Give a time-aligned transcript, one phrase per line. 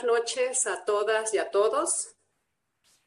[0.00, 2.14] buenas noches a todas y a todos.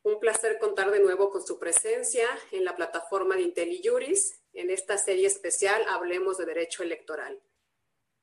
[0.03, 4.41] Un placer contar de nuevo con su presencia en la plataforma de IntelliJuris.
[4.53, 7.41] En esta serie especial Hablemos de Derecho Electoral.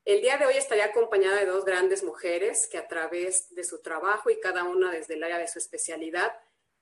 [0.05, 3.81] El día de hoy estaré acompañada de dos grandes mujeres que a través de su
[3.81, 6.33] trabajo y cada una desde el área de su especialidad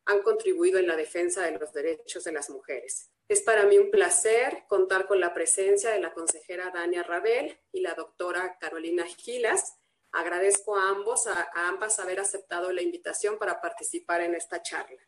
[0.05, 3.11] han contribuido en la defensa de los derechos de las mujeres.
[3.29, 7.81] Es para mí un placer contar con la presencia de la consejera Dania Rabel y
[7.81, 9.78] la doctora Carolina Gilas,
[10.19, 15.01] Agradezco a ambos, a, ambas haber aceptado la invitación para participar en esta charla.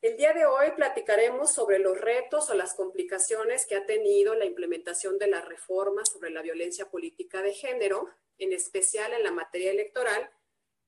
[0.00, 4.44] El día de hoy platicaremos sobre los retos o las complicaciones que ha tenido la
[4.44, 9.70] implementación de la reforma sobre la violencia política de género, en especial en la materia
[9.70, 10.28] electoral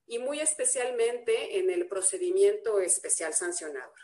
[0.09, 3.95] y muy especialmente en el procedimiento especial sancionador.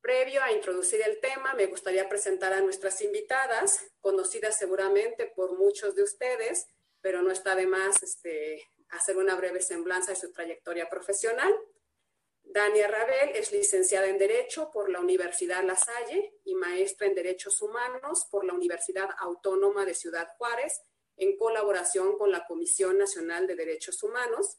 [0.00, 5.94] Previo a introducir el tema, me gustaría presentar a nuestras invitadas, conocidas seguramente por muchos
[5.94, 6.66] de ustedes,
[7.00, 11.54] pero no está de más este, hacer una breve semblanza de su trayectoria profesional.
[12.42, 17.60] Dania Rabel es licenciada en Derecho por la Universidad La Salle y maestra en Derechos
[17.60, 20.80] Humanos por la Universidad Autónoma de Ciudad Juárez,
[21.16, 24.58] en colaboración con la Comisión Nacional de Derechos Humanos.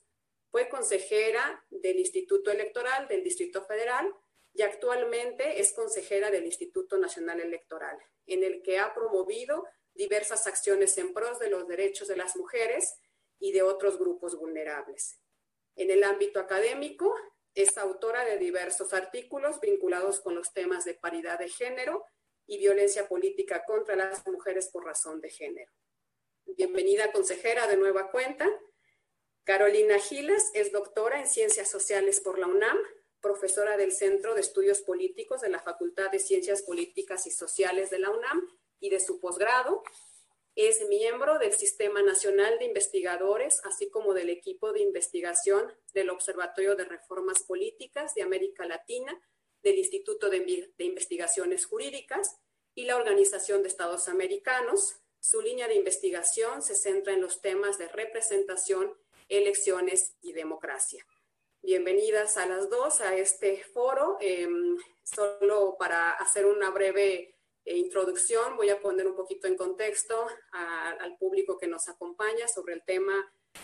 [0.51, 4.13] Fue consejera del Instituto Electoral del Distrito Federal
[4.53, 9.66] y actualmente es consejera del Instituto Nacional Electoral, en el que ha promovido
[9.98, 12.95] diversas acciones en pros de los derechos de las mujeres
[13.40, 15.20] y de otros grupos vulnerables.
[15.76, 17.14] En el ámbito académico,
[17.58, 22.06] es autora de diversos artículos vinculados con los temas de paridad de género
[22.45, 25.72] y violencia política contra las mujeres por razón de género.
[26.45, 28.48] Bienvenida consejera de nueva cuenta.
[29.44, 32.78] Carolina Giles es doctora en Ciencias Sociales por la UNAM,
[33.22, 37.98] profesora del Centro de Estudios Políticos de la Facultad de Ciencias Políticas y Sociales de
[37.98, 38.48] la UNAM
[38.80, 39.84] y de su posgrado.
[40.56, 46.75] Es miembro del Sistema Nacional de Investigadores, así como del equipo de investigación del Observatorio
[46.75, 49.22] de Reformas Políticas de América Latina,
[49.62, 52.40] del Instituto de, Investigaciones Jurídicas
[52.74, 54.96] y la Organización de Estados Americanos.
[55.19, 58.97] Su línea de investigación se centra en los temas de representación,
[59.30, 61.06] elecciones y democracia.
[61.62, 64.18] Bienvenidas a las dos a este foro.
[64.22, 67.37] Em, solo para hacer una breve
[67.75, 72.83] introducción, voy a poner un poquito en contexto al público que nos acompaña sobre el
[72.83, 73.13] tema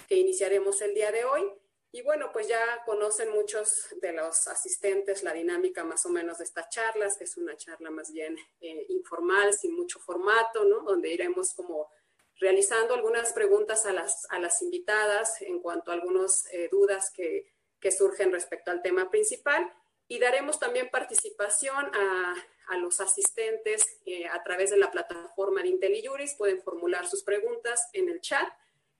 [0.07, 1.43] que iniciaremos el día de hoy.
[1.91, 6.43] Y bueno, pues ya conocen muchos de los asistentes la dinámica más o menos de
[6.45, 10.81] estas charlas, que es una charla más bien eh, informal, sin mucho formato, ¿no?
[10.81, 11.91] Donde iremos como
[12.39, 17.53] realizando algunas preguntas a las, a las invitadas en cuanto a algunas eh, dudas que,
[17.79, 19.71] que surgen respecto al tema principal
[20.07, 22.35] y daremos también participación a,
[22.67, 23.99] a los asistentes
[24.31, 26.35] a través de la plataforma de IntelliJuris.
[26.35, 28.47] Pueden formular sus preguntas en el chat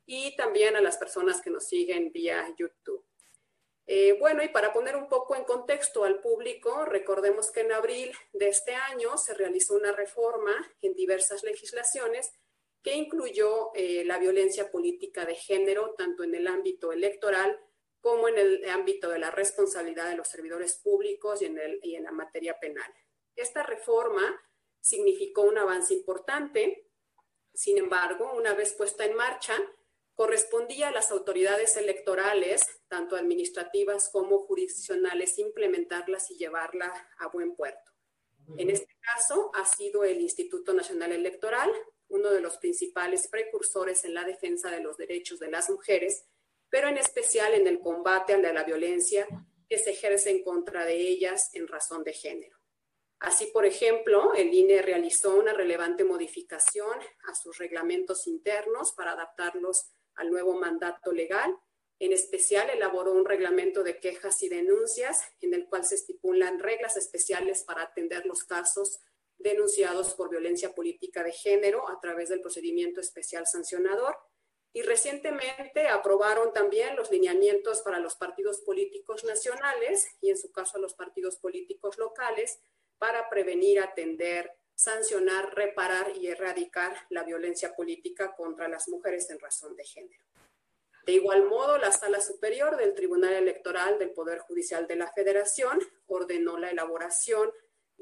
[0.05, 3.05] y también a las personas que nos siguen vía YouTube.
[3.85, 8.11] Eh, bueno, y para poner un poco en contexto al público, recordemos que en abril
[8.31, 12.31] de este año se realizó una reforma en diversas legislaciones
[12.81, 17.59] que incluyó eh, la violencia política de género, tanto en el ámbito electoral
[18.03, 21.95] como en el ámbito de la responsabilidad de los servidores públicos y en, el, y
[21.95, 22.93] en la materia penal.
[23.33, 24.21] Esta reforma
[24.81, 26.89] significó un avance importante,
[27.53, 29.55] sin embargo, una vez puesta en marcha,
[30.15, 37.89] correspondía a las autoridades electorales, tanto administrativas como jurisdiccionales, implementarlas y llevarla a buen puerto.
[38.57, 41.71] En este caso ha sido el Instituto Nacional Electoral,
[42.09, 46.25] uno de los principales precursores en la defensa de los derechos de las mujeres,
[46.73, 49.27] pero en especial en el combate a la violencia
[49.69, 52.57] que se ejerce en contra de ellas en razón de género.
[53.19, 56.97] Así, por ejemplo, el INE realizó una relevante modificación
[57.29, 61.55] a sus reglamentos internos para adaptarlos al nuevo mandato legal.
[61.99, 66.97] En especial, elaboró un reglamento de quejas y denuncias en el cual se estipulan reglas
[66.97, 68.99] especiales para atender los casos
[69.37, 74.17] denunciados por violencia política de género a través del procedimiento especial sancionador.
[74.73, 80.77] Y recientemente aprobaron también los lineamientos para los partidos políticos nacionales y en su caso
[80.77, 82.59] a los partidos políticos locales
[82.97, 89.75] para prevenir, atender, sancionar, reparar y erradicar la violencia política contra las mujeres en razón
[89.75, 90.23] de género.
[91.05, 95.79] De igual modo, la Sala Superior del Tribunal Electoral del Poder Judicial de la Federación
[96.07, 97.51] ordenó la elaboración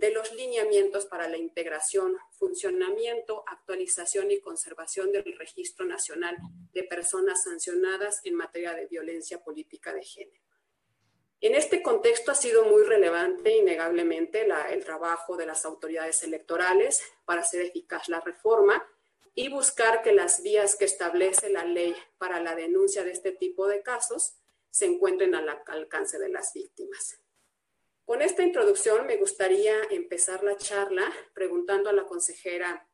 [0.01, 6.35] de los lineamientos para la integración, funcionamiento, actualización y conservación del Registro Nacional
[6.73, 10.41] de Personas Sancionadas en materia de violencia política de género.
[11.39, 17.41] En este contexto ha sido muy relevante, innegablemente, el trabajo de las autoridades electorales para
[17.41, 18.83] hacer eficaz la reforma
[19.35, 23.67] y buscar que las vías que establece la ley para la denuncia de este tipo
[23.67, 24.33] de casos
[24.71, 27.19] se encuentren al alcance de las víctimas.
[28.11, 32.85] Con esta introducción me gustaría empezar la charla preguntando a la consejera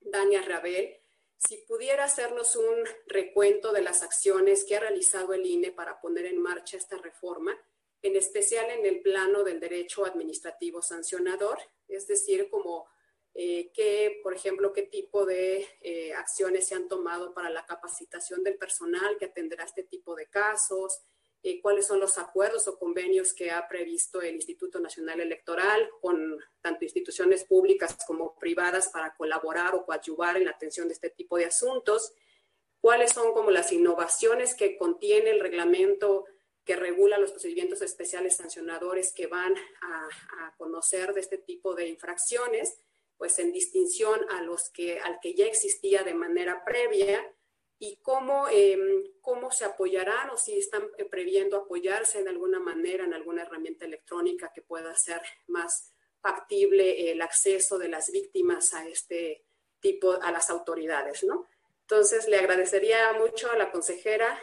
[0.00, 1.02] Dania Rabel
[1.36, 6.24] si pudiera hacernos un recuento de las acciones que ha realizado el INE para poner
[6.24, 7.54] en marcha esta reforma,
[8.00, 12.86] en especial en el plano del derecho administrativo sancionador, es decir, como
[13.34, 18.42] eh, qué, por ejemplo, qué tipo de eh, acciones se han tomado para la capacitación
[18.42, 21.02] del personal que atenderá este tipo de casos,
[21.46, 26.38] eh, cuáles son los acuerdos o convenios que ha previsto el Instituto Nacional Electoral con
[26.62, 31.36] tanto instituciones públicas como privadas para colaborar o coadyuvar en la atención de este tipo
[31.36, 32.14] de asuntos,
[32.80, 36.24] cuáles son como las innovaciones que contiene el reglamento
[36.64, 40.08] que regula los procedimientos especiales sancionadores que van a,
[40.46, 42.78] a conocer de este tipo de infracciones,
[43.18, 47.22] pues en distinción a los que, al que ya existía de manera previa,
[47.78, 53.04] y cómo, em, cómo se apoyarán o si están eh, previendo apoyarse en alguna manera
[53.04, 58.86] en alguna herramienta electrónica que pueda hacer más factible el acceso de las víctimas a
[58.86, 59.44] este
[59.80, 61.46] tipo, a las autoridades, ¿no?
[61.82, 64.38] Entonces, le agradecería mucho a la consejera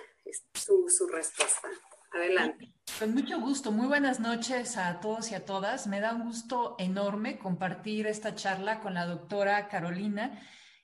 [0.53, 1.69] su, su respuesta.
[2.11, 2.71] Adelante.
[2.99, 3.71] Con mucho gusto.
[3.71, 5.87] Muy buenas noches a todos y a todas.
[5.87, 10.39] Me da un gusto enorme compartir esta charla con la doctora Carolina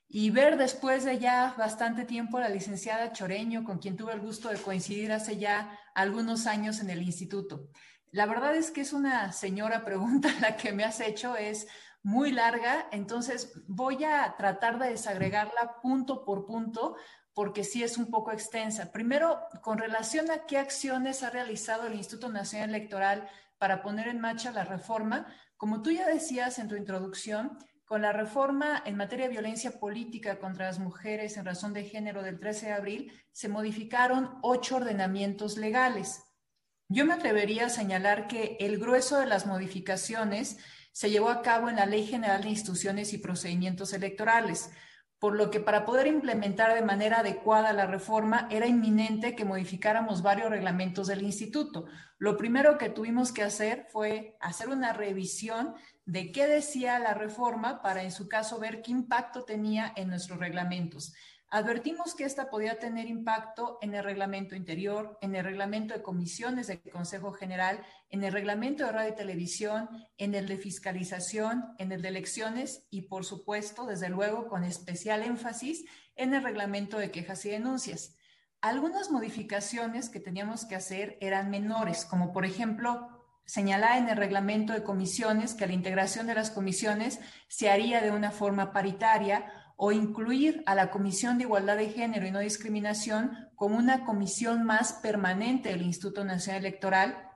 [0.09, 4.21] y ver después de ya bastante tiempo a la licenciada Choreño, con quien tuve el
[4.21, 7.69] gusto de coincidir hace ya algunos años en el instituto.
[8.11, 11.67] La verdad es que es una señora pregunta la que me has hecho, es
[12.03, 16.95] muy larga, entonces voy a tratar de desagregarla punto por punto
[17.33, 18.91] porque sí es un poco extensa.
[18.91, 24.19] Primero, con relación a qué acciones ha realizado el Instituto Nacional Electoral para poner en
[24.19, 25.27] marcha la reforma,
[25.57, 27.57] como tú ya decías en tu introducción,
[27.87, 32.21] con la reforma en materia de violencia política contra las mujeres en razón de género
[32.21, 36.21] del 13 de abril, se modificaron ocho ordenamientos legales.
[36.89, 40.57] Yo me atrevería a señalar que el grueso de las modificaciones
[40.91, 44.69] se llevó a cabo en la Ley General de Instituciones y Procedimientos Electorales,
[45.17, 50.21] por lo que para poder implementar de manera adecuada la reforma era inminente que modificáramos
[50.21, 51.85] varios reglamentos del instituto.
[52.17, 55.73] Lo primero que tuvimos que hacer fue hacer una revisión
[56.07, 60.39] de qué decía la reforma para en su caso ver qué impacto tenía en nuestros
[60.39, 61.13] reglamentos.
[61.49, 66.67] Advertimos que esta podía tener impacto en el reglamento interior, en el reglamento de comisiones
[66.67, 71.91] del Consejo General, en el reglamento de radio y televisión, en el de fiscalización, en
[71.91, 75.83] el de elecciones y, por supuesto, desde luego, con especial énfasis
[76.15, 78.15] en el reglamento de quejas y denuncias.
[78.61, 83.16] Algunas modificaciones que teníamos que hacer eran menores, como por ejemplo
[83.47, 88.11] señalar en el reglamento de comisiones que la integración de las comisiones se haría de
[88.11, 89.45] una forma paritaria
[89.77, 94.63] o incluir a la Comisión de Igualdad de Género y No Discriminación como una comisión
[94.63, 97.31] más permanente del Instituto Nacional Electoral.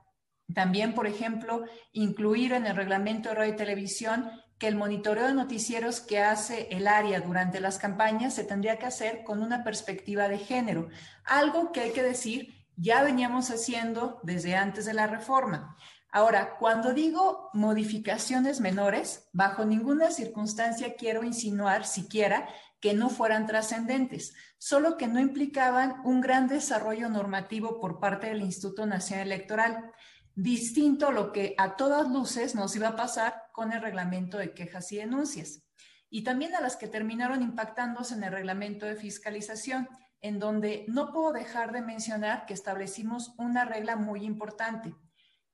[0.52, 5.34] También, por ejemplo, incluir en el reglamento de radio y televisión que el monitoreo de
[5.34, 10.28] noticieros que hace el área durante las campañas se tendría que hacer con una perspectiva
[10.28, 10.88] de género,
[11.24, 15.76] algo que hay que decir ya veníamos haciendo desde antes de la reforma.
[16.14, 24.34] Ahora, cuando digo modificaciones menores, bajo ninguna circunstancia quiero insinuar siquiera que no fueran trascendentes,
[24.58, 29.90] solo que no implicaban un gran desarrollo normativo por parte del Instituto Nacional Electoral,
[30.34, 34.52] distinto a lo que a todas luces nos iba a pasar con el reglamento de
[34.52, 35.62] quejas y denuncias,
[36.10, 39.88] y también a las que terminaron impactándose en el reglamento de fiscalización,
[40.20, 44.94] en donde no puedo dejar de mencionar que establecimos una regla muy importante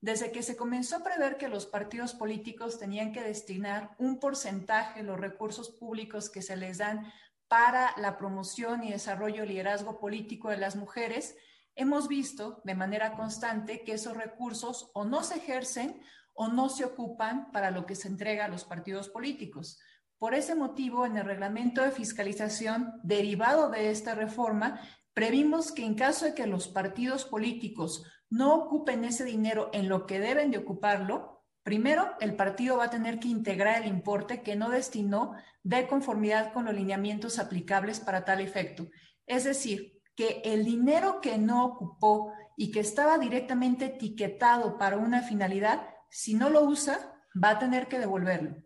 [0.00, 5.00] desde que se comenzó a prever que los partidos políticos tenían que destinar un porcentaje
[5.00, 7.12] de los recursos públicos que se les dan
[7.48, 11.36] para la promoción y desarrollo del liderazgo político de las mujeres,
[11.74, 16.00] hemos visto de manera constante que esos recursos o no se ejercen
[16.34, 19.80] o no se ocupan para lo que se entrega a los partidos políticos.
[20.18, 24.80] Por ese motivo, en el reglamento de fiscalización derivado de esta reforma,
[25.14, 30.06] previmos que en caso de que los partidos políticos no ocupen ese dinero en lo
[30.06, 34.56] que deben de ocuparlo, primero el partido va a tener que integrar el importe que
[34.56, 38.88] no destinó de conformidad con los lineamientos aplicables para tal efecto.
[39.26, 45.22] Es decir, que el dinero que no ocupó y que estaba directamente etiquetado para una
[45.22, 48.56] finalidad, si no lo usa, va a tener que devolverlo.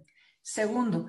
[0.40, 1.08] Segundo,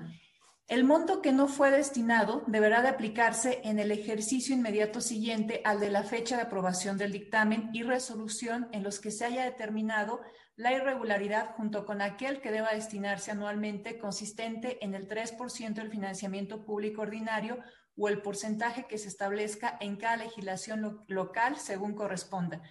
[0.66, 5.78] el monto que no fue destinado deberá de aplicarse en el ejercicio inmediato siguiente al
[5.78, 10.22] de la fecha de aprobación del dictamen y resolución en los que se haya determinado
[10.56, 16.64] la irregularidad junto con aquel que deba destinarse anualmente consistente en el 3% del financiamiento
[16.64, 17.58] público ordinario
[17.96, 22.62] o el porcentaje que se establezca en cada legislación local según corresponda.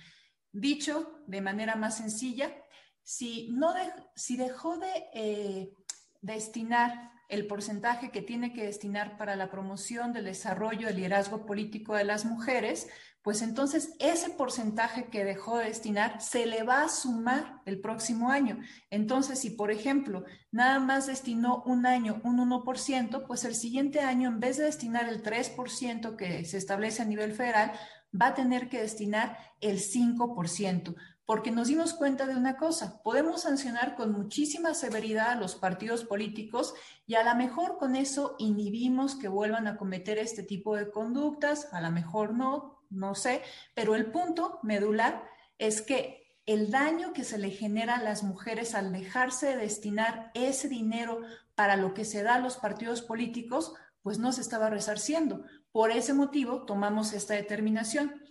[0.52, 2.56] Dicho de manera más sencilla,
[3.04, 3.74] si, no
[4.16, 5.74] si dejó de eh,
[6.22, 11.96] destinar el porcentaje que tiene que destinar para la promoción del desarrollo del liderazgo político
[11.96, 12.88] de las mujeres,
[13.24, 18.30] pues entonces ese porcentaje que dejó de destinar se le va a sumar el próximo
[18.30, 18.60] año.
[18.92, 24.30] Entonces, si por ejemplo nada más destinó un año un 1%, pues el siguiente año
[24.30, 27.72] en vez de destinar el 3% que se establece a nivel federal,
[28.13, 30.96] va a tener que destinar el 5%
[31.34, 36.06] porque nos dimos cuenta de una cosa, podemos sancionar con muchísima severidad a los partidos
[36.06, 36.75] políticos
[37.08, 41.74] y a lo mejor con eso inhibimos que vuelvan a cometer este tipo de conductas,
[41.74, 43.42] a lo mejor no, no sé,
[43.74, 45.24] pero el punto medular
[45.58, 50.30] es que el daño que se le genera a las mujeres al dejarse de destinar
[50.36, 51.22] ese dinero
[51.56, 53.74] para lo que se da a los partidos políticos,
[54.04, 55.46] pues no se estaba resarciendo.
[55.72, 58.22] Por ese motivo tomamos esta determinación.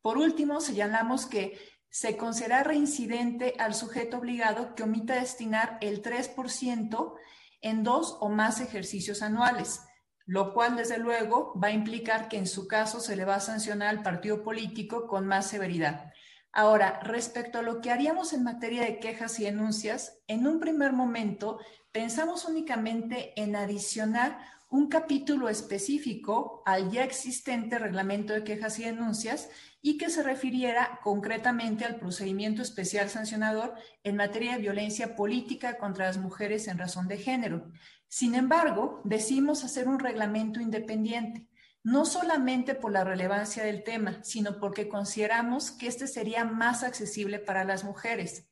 [0.00, 1.58] Por último, señalamos que
[1.90, 7.14] se considera reincidente al sujeto obligado que omita destinar el 3%
[7.62, 9.80] en dos o más ejercicios anuales,
[10.24, 13.40] lo cual desde luego va a implicar que en su caso se le va a
[13.40, 16.12] sancionar al partido político con más severidad.
[16.52, 20.92] Ahora, respecto a lo que haríamos en materia de quejas y denuncias, en un primer
[20.92, 21.58] momento
[21.92, 29.48] pensamos únicamente en adicionar un capítulo específico al ya existente reglamento de quejas y denuncias
[29.82, 36.06] y que se refiriera concretamente al procedimiento especial sancionador en materia de violencia política contra
[36.06, 37.70] las mujeres en razón de género.
[38.08, 41.48] Sin embargo, decidimos hacer un reglamento independiente,
[41.82, 47.38] no solamente por la relevancia del tema, sino porque consideramos que este sería más accesible
[47.38, 48.50] para las mujeres.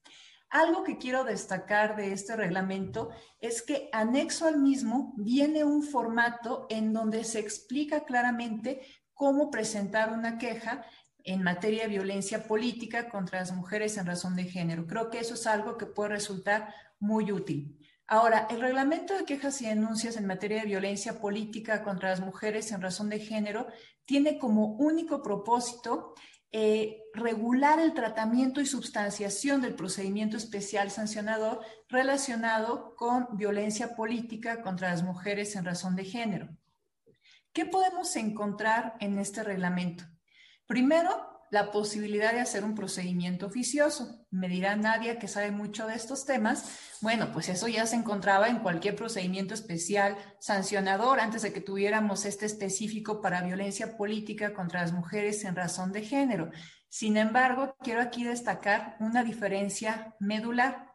[0.51, 6.67] Algo que quiero destacar de este reglamento es que anexo al mismo viene un formato
[6.71, 8.81] en donde se explica claramente
[9.13, 10.87] cómo presentar una queja
[11.29, 14.87] en materia de violencia política contra las mujeres en razón de género.
[14.87, 17.79] Creo que eso es algo que puede resultar muy útil.
[18.07, 22.73] Ahora, el reglamento de quejas y denuncias en materia de violencia política contra las mujeres
[22.73, 23.67] en razón de género
[24.07, 26.15] tiene como único propósito
[26.51, 34.89] eh, regular el tratamiento y substanciación del procedimiento especial sancionador relacionado con violencia política contra
[34.89, 36.49] las mujeres en razón de género.
[37.53, 40.05] ¿Qué podemos encontrar en este reglamento?
[40.69, 41.11] Primero,
[41.51, 44.27] la posibilidad de hacer un procedimiento oficioso.
[44.31, 46.79] Me dirá Nadia que sabe mucho de estos temas.
[47.01, 52.27] Bueno, pues eso ya se encontraba en cualquier procedimiento especial sancionador antes de que tuviéramos
[52.27, 56.51] este específico para violencia política contra las mujeres en razón de género.
[56.91, 60.93] Sin embargo, quiero aquí destacar una diferencia medular.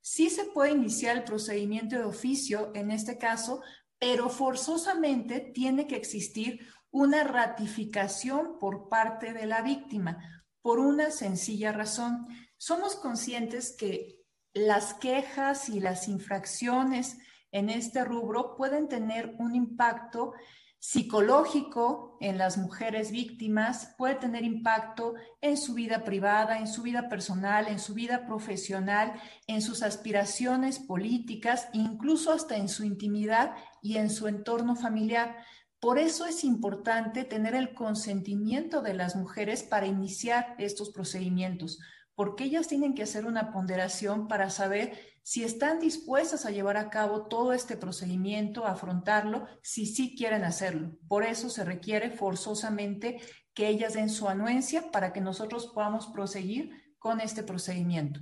[0.00, 3.60] Sí se puede iniciar el procedimiento de oficio en este caso,
[3.98, 6.60] pero forzosamente tiene que existir
[6.96, 12.26] una ratificación por parte de la víctima, por una sencilla razón.
[12.56, 14.22] Somos conscientes que
[14.54, 17.18] las quejas y las infracciones
[17.52, 20.32] en este rubro pueden tener un impacto
[20.78, 27.10] psicológico en las mujeres víctimas, puede tener impacto en su vida privada, en su vida
[27.10, 33.98] personal, en su vida profesional, en sus aspiraciones políticas, incluso hasta en su intimidad y
[33.98, 35.36] en su entorno familiar.
[35.86, 41.78] Por eso es importante tener el consentimiento de las mujeres para iniciar estos procedimientos,
[42.16, 46.90] porque ellas tienen que hacer una ponderación para saber si están dispuestas a llevar a
[46.90, 50.98] cabo todo este procedimiento, afrontarlo, si sí quieren hacerlo.
[51.06, 53.20] Por eso se requiere forzosamente
[53.54, 58.18] que ellas den su anuencia para que nosotros podamos proseguir con este procedimiento.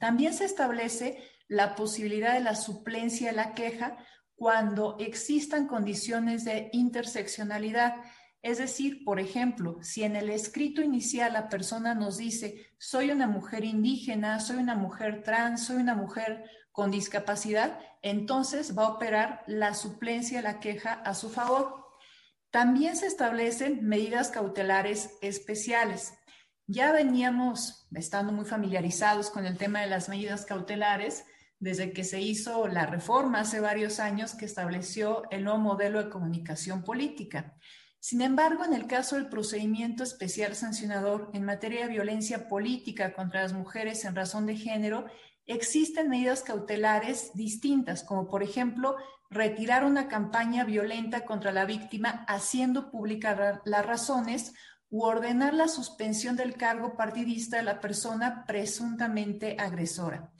[0.00, 3.96] También se establece la posibilidad de la suplencia de la queja
[4.40, 7.96] cuando existan condiciones de interseccionalidad.
[8.40, 13.26] Es decir, por ejemplo, si en el escrito inicial la persona nos dice, soy una
[13.26, 19.42] mujer indígena, soy una mujer trans, soy una mujer con discapacidad, entonces va a operar
[19.46, 21.84] la suplencia la queja a su favor.
[22.50, 26.14] También se establecen medidas cautelares especiales.
[26.66, 31.26] Ya veníamos estando muy familiarizados con el tema de las medidas cautelares,
[31.60, 36.10] desde que se hizo la reforma hace varios años que estableció el nuevo modelo de
[36.10, 37.54] comunicación política.
[38.00, 43.42] Sin embargo, en el caso del procedimiento especial sancionador en materia de violencia política contra
[43.42, 45.04] las mujeres en razón de género,
[45.44, 48.96] existen medidas cautelares distintas, como por ejemplo
[49.28, 54.54] retirar una campaña violenta contra la víctima haciendo públicas las razones
[54.88, 60.32] u ordenar la suspensión del cargo partidista de la persona presuntamente agresora.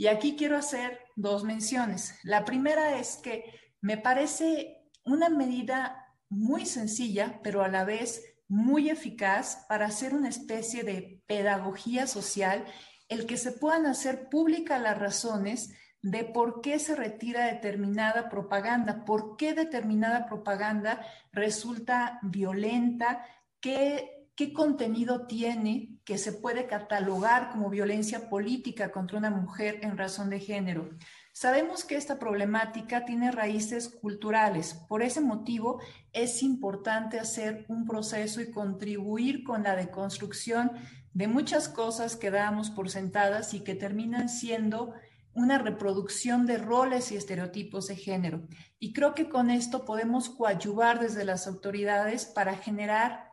[0.00, 2.18] Y aquí quiero hacer dos menciones.
[2.22, 3.44] La primera es que
[3.82, 10.30] me parece una medida muy sencilla, pero a la vez muy eficaz para hacer una
[10.30, 12.64] especie de pedagogía social,
[13.10, 19.04] el que se puedan hacer públicas las razones de por qué se retira determinada propaganda,
[19.04, 23.26] por qué determinada propaganda resulta violenta,
[23.60, 29.98] qué, qué contenido tiene que se puede catalogar como violencia política contra una mujer en
[29.98, 30.88] razón de género.
[31.34, 34.72] Sabemos que esta problemática tiene raíces culturales.
[34.88, 35.82] Por ese motivo
[36.14, 40.72] es importante hacer un proceso y contribuir con la deconstrucción
[41.12, 44.94] de muchas cosas que damos por sentadas y que terminan siendo
[45.34, 48.48] una reproducción de roles y estereotipos de género.
[48.78, 53.30] Y creo que con esto podemos coadyuvar desde las autoridades para generar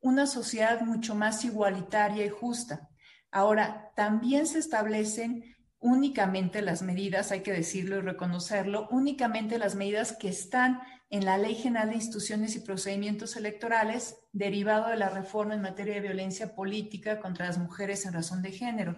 [0.00, 2.88] una sociedad mucho más igualitaria y justa.
[3.30, 10.12] Ahora, también se establecen únicamente las medidas, hay que decirlo y reconocerlo, únicamente las medidas
[10.12, 15.54] que están en la Ley General de Instituciones y Procedimientos Electorales derivado de la reforma
[15.54, 18.96] en materia de violencia política contra las mujeres en razón de género.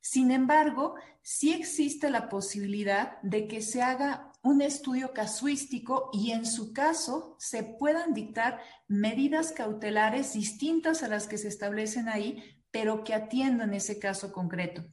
[0.00, 6.44] Sin embargo, sí existe la posibilidad de que se haga un estudio casuístico y en
[6.44, 13.04] su caso se puedan dictar medidas cautelares distintas a las que se establecen ahí, pero
[13.04, 14.84] que atiendan ese caso concreto.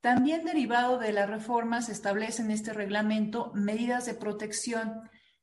[0.00, 5.02] También derivado de la reforma se establece en este reglamento medidas de protección.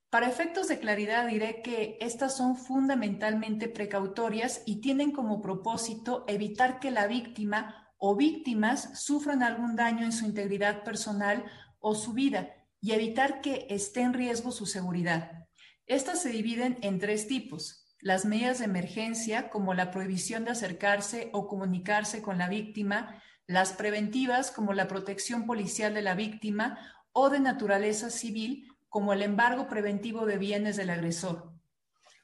[0.10, 6.80] Para efectos de claridad diré que estas son fundamentalmente precautorias y tienen como propósito evitar
[6.80, 11.46] que la víctima o víctimas sufran algún daño en su integridad personal
[11.80, 15.48] o su vida y evitar que esté en riesgo su seguridad.
[15.86, 17.86] Estas se dividen en tres tipos.
[18.00, 23.74] Las medidas de emergencia, como la prohibición de acercarse o comunicarse con la víctima, las
[23.74, 26.78] preventivas como la protección policial de la víctima
[27.14, 31.54] o de naturaleza civil como el embargo preventivo de bienes del agresor.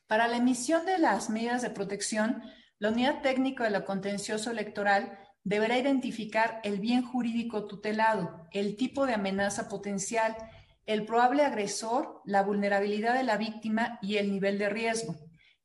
[0.08, 2.44] Para la emisión de las medidas de protección,
[2.78, 9.06] la unidad técnica de la contencioso electoral deberá identificar el bien jurídico tutelado, el tipo
[9.06, 10.36] de amenaza potencial,
[10.86, 15.16] el probable agresor, la vulnerabilidad de la víctima y el nivel de riesgo.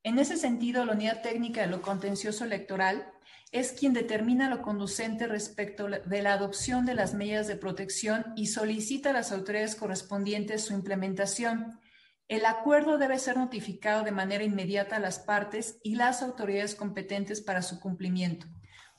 [0.02, 3.12] En ese sentido, la unidad técnica de lo contencioso electoral
[3.50, 8.46] es quien determina lo conducente respecto de la adopción de las medidas de protección y
[8.48, 11.80] solicita a las autoridades correspondientes su implementación.
[12.28, 17.40] El acuerdo debe ser notificado de manera inmediata a las partes y las autoridades competentes
[17.40, 18.46] para su cumplimiento.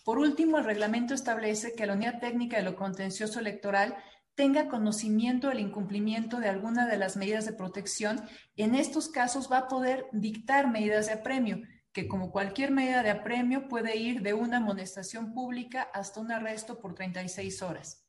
[0.09, 3.95] Por último, el reglamento establece que la unidad técnica de lo contencioso electoral
[4.33, 8.19] tenga conocimiento del incumplimiento de alguna de las medidas de protección.
[8.55, 11.61] En estos casos va a poder dictar medidas de apremio
[11.93, 16.79] que como cualquier medida de apremio puede ir de una amonestación pública hasta un arresto
[16.79, 18.03] por 36 horas.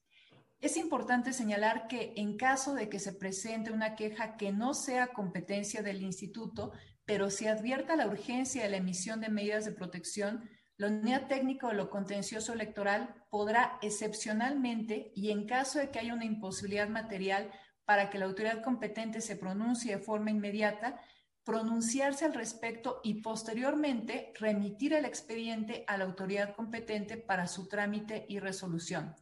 [0.58, 5.08] Es importante señalar que en caso de que se presente una queja que no sea
[5.08, 6.72] competencia del instituto,
[7.04, 10.48] pero se advierta la urgencia de la emisión de medidas de protección,
[10.80, 16.14] la unidad técnica de lo contencioso electoral podrá excepcionalmente y en caso de que haya
[16.14, 17.50] una imposibilidad material
[17.84, 20.98] para que la autoridad competente se pronuncie de forma inmediata,
[21.44, 28.24] pronunciarse al respecto y posteriormente remitir el expediente a la autoridad competente para su trámite
[28.30, 29.14] y resolución.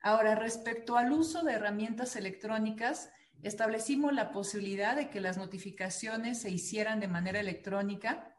[0.00, 3.10] Ahora, respecto al uso de herramientas electrónicas,
[3.42, 8.30] establecimos la posibilidad de que las notificaciones se hicieran de manera electrónica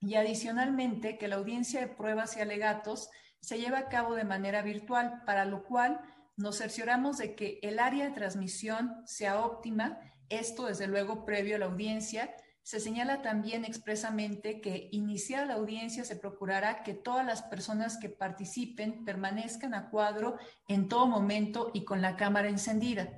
[0.00, 3.10] y adicionalmente que la audiencia de pruebas y alegatos
[3.40, 6.00] se lleve a cabo de manera virtual, para lo cual
[6.36, 11.58] nos cercioramos de que el área de transmisión sea óptima, esto desde luego previo a
[11.58, 17.42] la audiencia, se señala también expresamente que iniciada la audiencia se procurará que todas las
[17.42, 20.36] personas que participen permanezcan a cuadro
[20.68, 23.10] en todo momento y con la cámara encendida.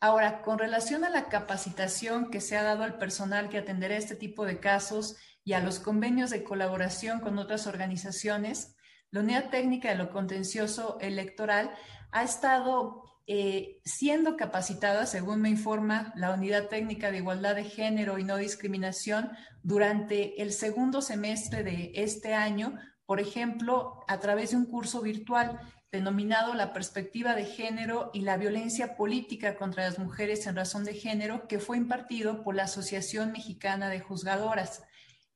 [0.00, 4.16] Ahora, con relación a la capacitación que se ha dado al personal que atenderá este
[4.16, 8.76] tipo de casos y a los convenios de colaboración con otras organizaciones,
[9.10, 11.70] la Unidad Técnica de lo Contencioso Electoral
[12.10, 18.18] ha estado eh, siendo capacitada, según me informa la Unidad Técnica de Igualdad de Género
[18.18, 19.30] y No Discriminación,
[19.62, 25.60] durante el segundo semestre de este año, por ejemplo, a través de un curso virtual
[25.92, 30.94] denominado La perspectiva de género y la violencia política contra las mujeres en razón de
[30.94, 34.82] género, que fue impartido por la Asociación Mexicana de Juzgadoras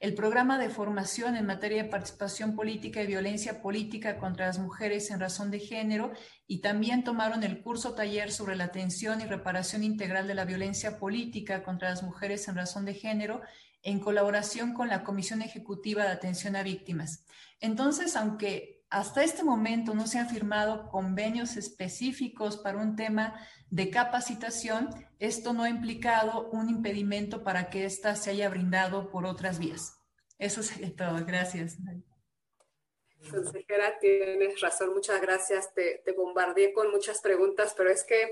[0.00, 5.10] el programa de formación en materia de participación política y violencia política contra las mujeres
[5.10, 6.12] en razón de género
[6.46, 10.98] y también tomaron el curso taller sobre la atención y reparación integral de la violencia
[10.98, 13.42] política contra las mujeres en razón de género
[13.82, 17.24] en colaboración con la Comisión Ejecutiva de Atención a Víctimas.
[17.60, 23.34] Entonces, aunque hasta este momento no se han firmado convenios específicos para un tema
[23.70, 29.26] de capacitación, esto no ha implicado un impedimento para que ésta se haya brindado por
[29.26, 29.98] otras vías.
[30.38, 31.24] Eso sería todo.
[31.26, 31.76] Gracias.
[33.30, 35.74] Consejera, tienes razón, muchas gracias.
[35.74, 38.22] Te, te bombardeé con muchas preguntas, pero es que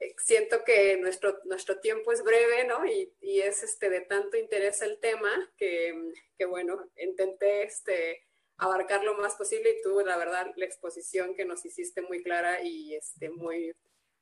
[0.00, 2.84] eh, siento que nuestro, nuestro tiempo es breve, ¿no?
[2.84, 8.26] Y, y es este, de tanto interés el tema que, que, bueno, intenté este,
[8.58, 12.62] abarcar lo más posible y tuve, la verdad, la exposición que nos hiciste muy clara
[12.62, 13.74] y este, muy,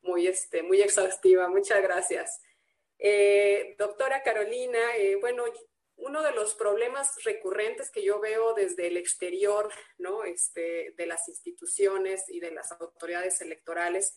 [0.03, 1.49] muy, este, muy exhaustiva.
[1.49, 2.41] Muchas gracias.
[2.99, 5.45] Eh, doctora Carolina, eh, bueno,
[5.97, 10.25] uno de los problemas recurrentes que yo veo desde el exterior, ¿no?
[10.25, 14.17] Este, de las instituciones y de las autoridades electorales,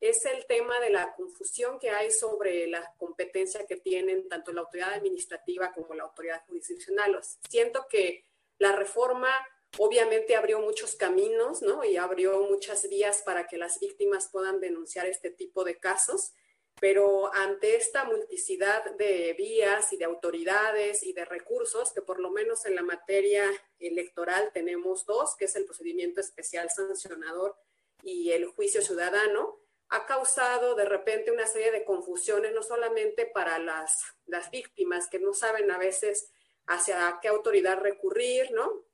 [0.00, 4.60] es el tema de la confusión que hay sobre la competencia que tienen tanto la
[4.62, 7.18] autoridad administrativa como la autoridad jurisdiccional.
[7.48, 8.24] Siento que
[8.58, 9.30] la reforma
[9.78, 11.84] obviamente abrió muchos caminos, ¿no?
[11.84, 16.32] Y abrió muchas vías para que las víctimas puedan denunciar este tipo de casos,
[16.78, 22.30] pero ante esta multiplicidad de vías y de autoridades y de recursos, que por lo
[22.30, 23.44] menos en la materia
[23.78, 27.56] electoral tenemos dos, que es el procedimiento especial sancionador
[28.02, 29.58] y el juicio ciudadano,
[29.88, 35.18] ha causado de repente una serie de confusiones, no solamente para las, las víctimas que
[35.18, 36.30] no saben a veces
[36.66, 38.85] hacia qué autoridad recurrir, ¿no?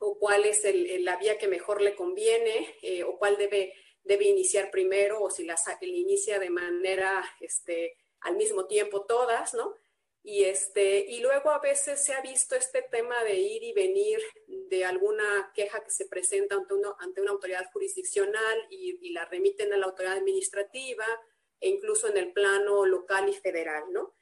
[0.00, 0.62] O cuál es
[1.00, 3.72] la vía que mejor le conviene, eh, o cuál debe
[4.04, 9.76] debe iniciar primero o si las inicia de manera este, al mismo tiempo todas, ¿no?
[10.22, 14.20] Y, este, y luego a veces se ha visto este tema de ir y venir
[14.46, 19.24] de alguna queja que se presenta ante, uno, ante una autoridad jurisdiccional y, y, la
[19.24, 21.06] remiten a la autoridad administrativa
[21.58, 24.14] e incluso en el plano local y federal, ¿no?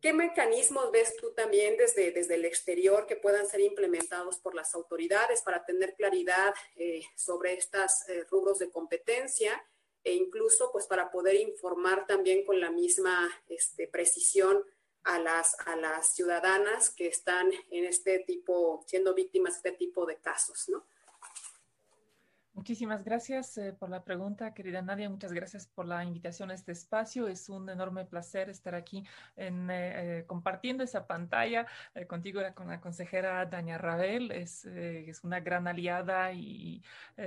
[0.00, 4.74] ¿Qué mecanismos ves tú también desde, desde el exterior que puedan ser implementados por las
[4.74, 9.62] autoridades para tener claridad eh, sobre estos eh, rubros de competencia
[10.02, 14.64] e incluso pues para poder informar también con la misma este, precisión
[15.04, 20.06] a las, a las ciudadanas que están en este tipo, siendo víctimas de este tipo
[20.06, 20.86] de casos, ¿no?
[22.52, 25.08] Muchísimas gracias eh, por la pregunta, querida Nadia.
[25.08, 27.28] Muchas gracias por la invitación a este espacio.
[27.28, 29.04] Es un enorme placer estar aquí
[29.36, 31.66] eh, eh, compartiendo esa pantalla
[32.08, 34.32] contigo, con la consejera Daña Rabel.
[34.32, 36.82] Es, es una gran aliada y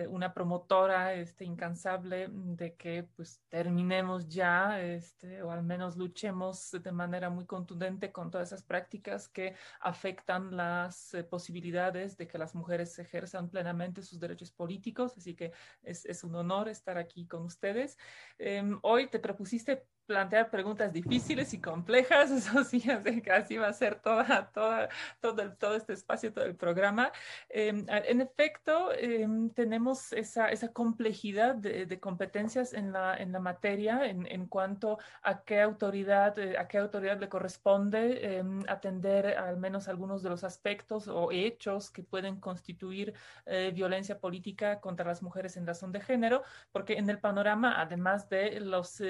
[0.09, 6.91] una promotora este, incansable de que pues, terminemos ya este, o al menos luchemos de
[6.91, 12.99] manera muy contundente con todas esas prácticas que afectan las posibilidades de que las mujeres
[12.99, 17.97] ejerzan plenamente sus derechos políticos así que es, un honor estar aquí con ustedes.
[18.37, 22.83] Em, hoy te propusiste plantear preguntas difíciles y complejas, eso sí,
[23.31, 24.89] así va a ser toda, toda,
[25.21, 27.11] todo, el, todo este espacio, todo el programa.
[27.49, 33.39] Em, en efecto, em, tenemos esa, esa complejidad de, de, competencias en la, en la
[33.39, 39.37] materia en, en, cuanto a qué autoridad, eh, a qué autoridad le corresponde em, atender
[39.37, 43.13] al menos algunos de los aspectos o hechos que pueden constituir
[43.45, 48.29] eh, violencia política contra las mujeres en razón de género, porque en el panorama, además
[48.29, 49.01] de los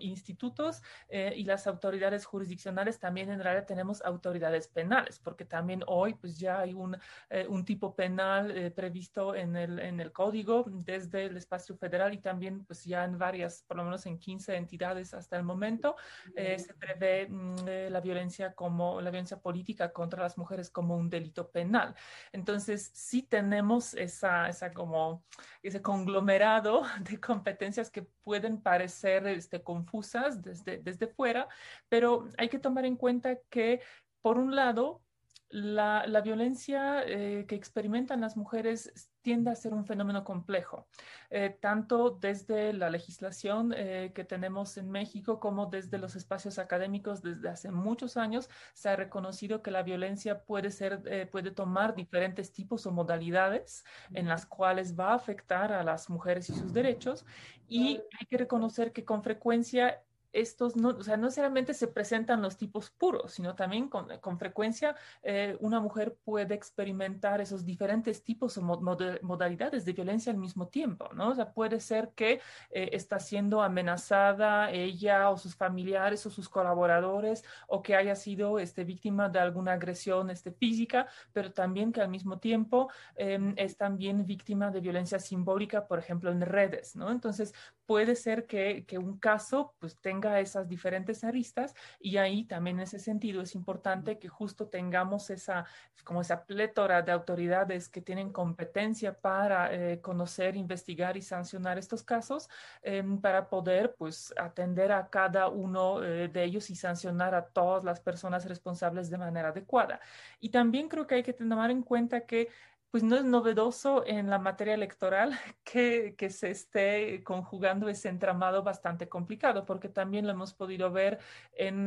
[0.00, 5.44] institutos, eh, institutos eh, y las autoridades jurisdiccionales también en realidad tenemos autoridades penales, porque
[5.44, 6.96] también hoy pues ya hay un,
[7.30, 12.14] eh, un tipo penal eh, previsto en el, en el código desde el espacio federal
[12.14, 15.96] y también pues ya en varias, por lo menos en 15 entidades hasta el momento,
[16.34, 21.50] se prevé mm, la violencia como la violencia política contra las mujeres como un delito
[21.50, 21.94] penal.
[22.32, 25.24] Entonces sí tenemos esa, esa como
[25.62, 31.48] ese conglomerado de competencias que pueden parecer este, confusas desde, desde fuera,
[31.88, 33.80] pero hay que tomar en cuenta que,
[34.20, 35.02] por un lado,
[35.48, 40.86] la, la violencia eh, que experimentan las mujeres tiende a ser un fenómeno complejo,
[41.30, 47.22] eh, tanto desde la legislación eh, que tenemos en México como desde los espacios académicos
[47.22, 51.94] desde hace muchos años se ha reconocido que la violencia puede ser, eh, puede tomar
[51.94, 56.72] diferentes tipos o modalidades en las cuales va a afectar a las mujeres y sus
[56.72, 57.24] derechos
[57.68, 62.42] y hay que reconocer que con frecuencia estos no, o sea, no necesariamente se presentan
[62.42, 68.24] los tipos puros, sino también con, con frecuencia eh, una mujer puede experimentar esos diferentes
[68.24, 71.30] tipos o mod modalidades de violencia al mismo tiempo, ¿no?
[71.30, 72.40] O sea, puede ser que
[72.70, 78.58] eh, está siendo amenazada ella o sus familiares o sus colaboradores o que haya sido
[78.58, 83.76] este, víctima de alguna agresión este, física, pero también que al mismo tiempo eh, es
[83.76, 87.10] también víctima de violencia simbólica, por ejemplo, en redes, ¿no?
[87.10, 87.54] Entonces,
[87.86, 92.76] puede ser que, que un caso pues tenga tenga esas diferentes aristas y ahí también
[92.76, 95.64] en ese sentido es importante que justo tengamos esa,
[96.04, 102.02] como esa plétora de autoridades que tienen competencia para eh, conocer, investigar y sancionar estos
[102.02, 102.48] casos
[102.82, 107.84] em, para poder pues atender a cada uno eh, de ellos y sancionar a todas
[107.84, 110.00] las personas responsables de manera adecuada.
[110.40, 112.48] Y también creo que hay que tomar en cuenta que
[112.92, 115.32] pues no es novedoso en la materia electoral
[115.64, 121.18] que, que, se esté conjugando ese entramado bastante complicado, porque también lo hemos podido ver
[121.54, 121.86] en,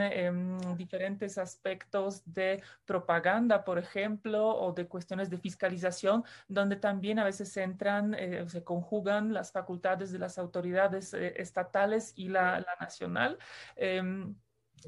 [0.76, 7.52] diferentes aspectos de propaganda, por ejemplo, o de cuestiones de fiscalización, donde también a veces
[7.52, 12.76] se entran, eh, se conjugan las facultades de las autoridades eh, estatales y la, la
[12.80, 13.38] nacional.
[13.76, 14.36] Em,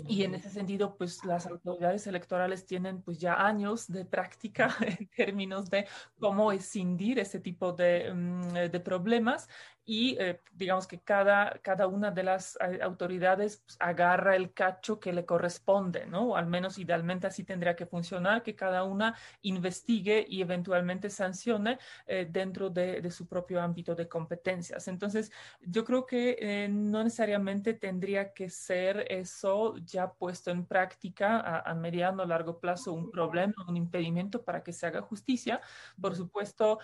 [0.08, 5.08] y en ese sentido, pues las autoridades electorales tienen pues ya años de práctica en
[5.08, 5.88] términos de
[6.20, 9.48] cómo escindir ese tipo de, mm, de problemas
[9.90, 15.00] y eh, digamos que cada, cada una de las eh, autoridades pues, agarra el cacho
[15.00, 16.32] que le corresponde, ¿no?
[16.32, 21.80] O al menos idealmente así tendría que funcionar, que cada una investigue y eventualmente sancione
[22.06, 24.90] eh, dentro de, de, su propio ámbito de competencias.
[24.90, 31.72] Entonces, yo creo que no necesariamente tendría que ser eso ya puesto en práctica a,
[31.72, 35.62] a mediano o largo plazo un problema, un impedimento para que se haga justicia.
[36.02, 36.80] Por supuesto,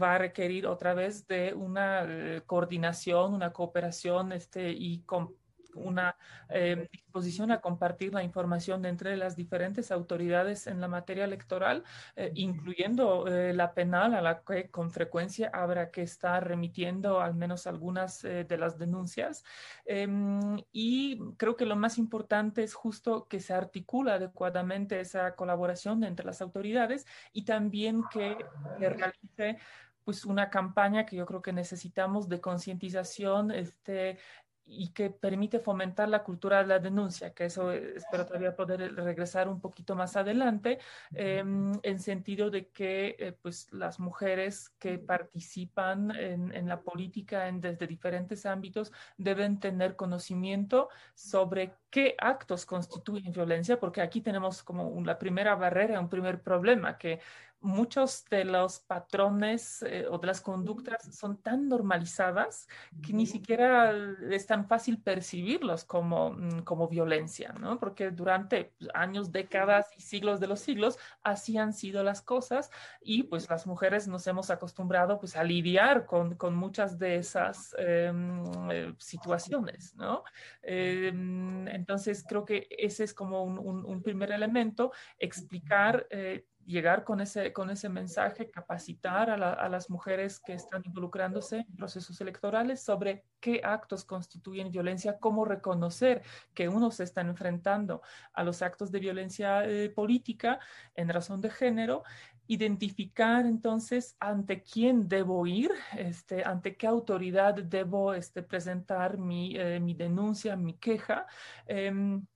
[0.00, 5.34] va a requerir otra vez de una coordinación, una cooperación este, y con
[5.74, 6.16] una
[6.48, 11.84] eh, disposición a compartir la información entre las diferentes autoridades en la materia electoral,
[12.16, 17.34] eh, incluyendo eh, la penal, a la que con frecuencia habrá que estar remitiendo al
[17.34, 19.44] menos algunas de las denuncias.
[19.84, 26.04] Em, y creo que lo más importante es justo que se articula adecuadamente esa colaboración
[26.04, 28.36] entre las autoridades y también que,
[28.78, 29.58] que realice
[30.04, 34.18] pues una campaña que yo creo que necesitamos de concientización este,
[34.64, 39.48] y que permite fomentar la cultura de la denuncia, que eso espero todavía poder regresar
[39.48, 40.78] un poquito más adelante,
[41.14, 47.48] em, en sentido de que eh, pues las mujeres que participan en, en la política
[47.48, 54.62] en, desde diferentes ámbitos deben tener conocimiento sobre qué actos constituyen violencia, porque aquí tenemos
[54.62, 57.20] como la primera barrera, un primer problema, que
[57.62, 62.68] muchos de los patrones eh, o de las conductas son tan normalizadas
[63.04, 63.92] que ni siquiera
[64.30, 67.78] es tan fácil percibirlos como, mm, como violencia, ¿no?
[67.78, 72.70] Porque durante años, décadas y siglos de los siglos así han sido las cosas
[73.00, 77.74] y pues las mujeres nos hemos acostumbrado pues a lidiar con, con muchas de esas
[77.78, 80.24] em, eh, situaciones, ¿no?
[80.62, 87.04] Em, entonces creo que ese es como un, un, un primer elemento, explicar eh, llegar
[87.04, 92.82] con ese, con ese mensaje, capacitar a, las mujeres que están involucrándose en procesos electorales
[92.82, 96.22] sobre qué actos constituyen violencia, cómo reconocer
[96.54, 100.60] que uno se está enfrentando a los actos de violencia eh, política
[100.94, 102.02] en razón de género
[102.46, 109.80] identificar entonces ante quién debo ir, este, ante qué autoridad debo este, presentar mi, eh,
[109.80, 111.26] mi denuncia, mi queja.
[111.66, 112.26] Em,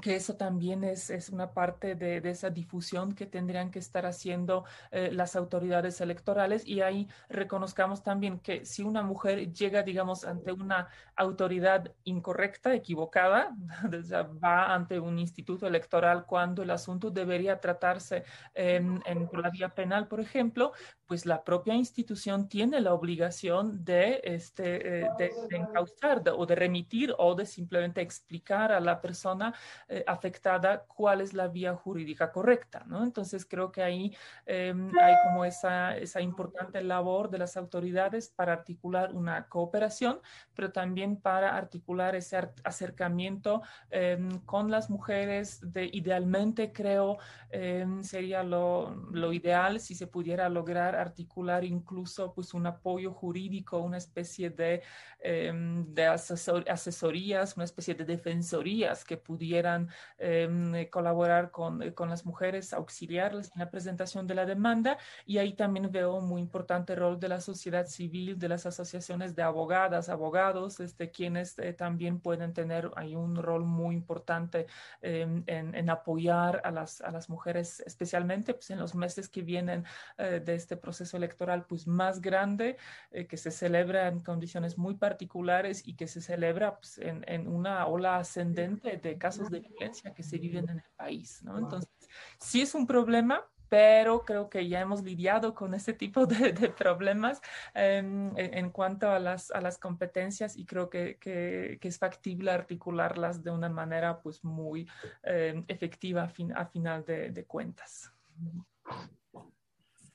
[0.00, 4.06] que eso también es, es una parte de, de, esa difusión que tendrían que estar
[4.06, 6.66] haciendo eh, las autoridades electorales.
[6.66, 13.54] Y ahí reconozcamos también que si una mujer llega, digamos, ante una autoridad incorrecta, equivocada,
[14.42, 18.24] va ante un instituto electoral cuando el asunto debería tratarse
[18.54, 20.72] en, por la vía penal, por ejemplo,
[21.06, 26.54] pues la propia institución tiene la obligación de, este, eh, de, de encauzar o de
[26.54, 29.54] remitir o de simplemente explicar a la persona
[29.94, 33.02] eh, afectada cuál es la vía jurídica correcta, ¿no?
[33.02, 38.54] Entonces creo que ahí eh, hay como esa, esa importante labor de las autoridades para
[38.54, 40.20] articular una cooperación,
[40.54, 47.18] pero también para articular ese acercamiento eh, con las mujeres, de, idealmente creo
[47.50, 53.76] em, sería lo, lo ideal si se pudiera lograr articular incluso pues un apoyo jurídico,
[53.78, 54.82] una especie de,
[55.22, 59.81] de asesor, asesorías, una especie de defensorías que pudieran
[60.18, 64.98] eh, colaborar con, con, las mujeres, auxiliarles en la presentación de la demanda.
[65.26, 69.34] Y ahí también veo un muy importante rol de la sociedad civil, de las asociaciones
[69.34, 74.66] de abogadas, abogados, este, quienes eh, también pueden tener ahí un rol muy importante
[75.00, 79.84] en, en, apoyar a las, a las mujeres, especialmente pues, en los meses que vienen
[80.16, 82.76] eh, de este proceso proceso electoral pues más grande
[83.12, 87.48] eh, que se celebra en condiciones muy particulares y que se celebra pues, en, en,
[87.48, 91.58] una ola ascendente de casos de violencia que se viven en el país, ¿no?
[91.58, 91.90] Entonces,
[92.38, 97.40] sí es un problema, pero creo que ya hemos lidiado con este tipo de, problemas
[97.74, 103.42] em, en, cuanto a las, a las competencias y creo que, que, es factible articularlas
[103.42, 104.86] de una manera pues muy
[105.22, 108.12] em, efectiva a, final de, de cuentas.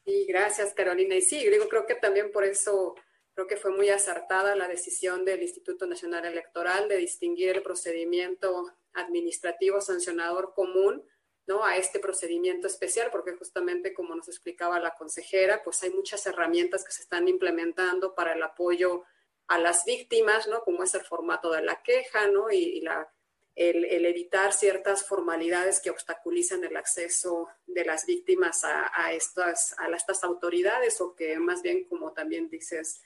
[0.05, 1.15] Sí, gracias Carolina.
[1.15, 2.95] Y sí, digo, creo que también por eso
[3.37, 8.65] creo que fue muy acertada la decisión del Instituto Nacional Electoral de distinguir el procedimiento
[8.93, 11.07] administrativo sancionador común
[11.45, 11.63] ¿no?
[11.63, 16.83] a este procedimiento especial, porque justamente como nos explicaba la consejera, pues hay muchas herramientas
[16.83, 19.03] que se están implementando para el apoyo
[19.45, 20.61] a las víctimas, ¿no?
[20.61, 22.49] como es el formato de la queja ¿no?
[22.49, 23.07] y, la,
[23.53, 30.23] el, evitar ciertas formalidades que obstaculizan el acceso de las víctimas a, estas, a estas
[30.23, 33.03] autoridades o que más bien, como también dices,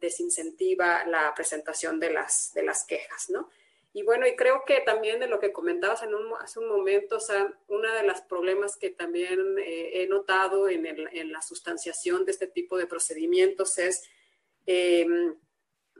[0.00, 3.48] desincentiva la presentación de las, de las quejas, ¿no?
[3.96, 7.20] Y bueno, y creo que también de lo que comentabas en hace un momento, o
[7.20, 12.46] sea, uno de los problemas que también eh, he notado en, la sustanciación de este
[12.46, 14.02] tipo de procedimientos es
[14.66, 15.34] em,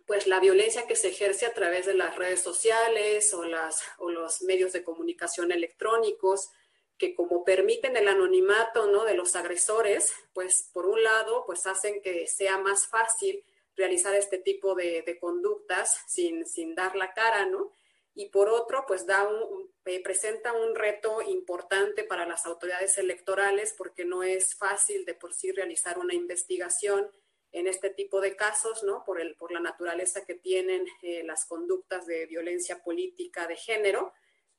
[0.06, 4.74] pues la violencia que se ejerce a través de las redes sociales o los medios
[4.74, 6.50] de comunicación electrónicos,
[6.98, 9.04] que como permiten el anonimato ¿no?
[9.04, 13.44] de los agresores, pues por un lado, pues hacen que sea más fácil
[13.76, 17.72] realizar este tipo de, conductas sin, sin dar la cara, ¿no?
[18.16, 23.74] y por otro, pues da un, eh, presenta un reto importante para las autoridades electorales
[23.76, 27.10] porque no es fácil de por sí realizar una investigación
[27.52, 29.04] en este tipo de casos, ¿no?
[29.04, 34.14] Por, el, por la naturaleza que tienen eh, las conductas de violencia política de género,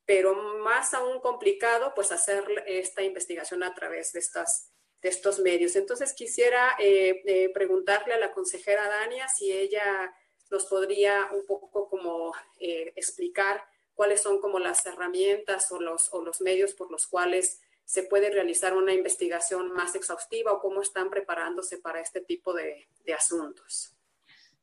[0.08, 5.76] pero más aún complicado, pues hacer esta investigación a través de, estas, de estos medios.
[5.76, 10.16] Entonces quisiera eh, preguntarle a la consejera Dania si ella
[10.50, 13.62] nos podría un poco como eh, explicar
[13.94, 18.30] cuáles son como las herramientas o los, o los medios por los cuales se puede
[18.30, 23.94] realizar una investigación más exhaustiva o cómo están preparándose para este tipo de, de asuntos.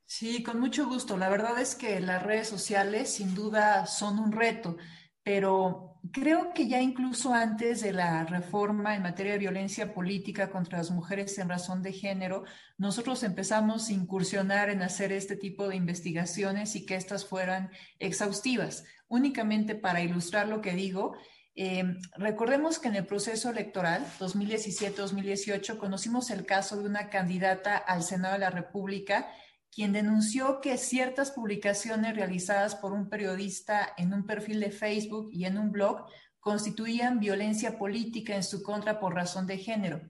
[0.06, 1.18] Sí, con mucho gusto.
[1.18, 4.76] La verdad es que las redes sociales sin duda son un reto,
[5.24, 10.78] pero creo que ya incluso antes de la reforma en materia de violencia política contra
[10.78, 12.44] las mujeres en razón de género,
[12.76, 18.84] nosotros empezamos a incursionar en hacer este tipo de investigaciones y que éstas fueran exhaustivas.
[19.08, 21.16] Únicamente para ilustrar lo que digo,
[21.56, 21.84] eh,
[22.16, 28.34] recordemos que en el proceso electoral 2017-2018 conocimos el caso de una candidata al Senado
[28.34, 29.28] de la República
[29.74, 35.46] quien denunció que ciertas publicaciones realizadas por un periodista en un perfil de Facebook y
[35.46, 36.06] en un blog
[36.38, 40.00] constituían violencia política en su contra por razón de género.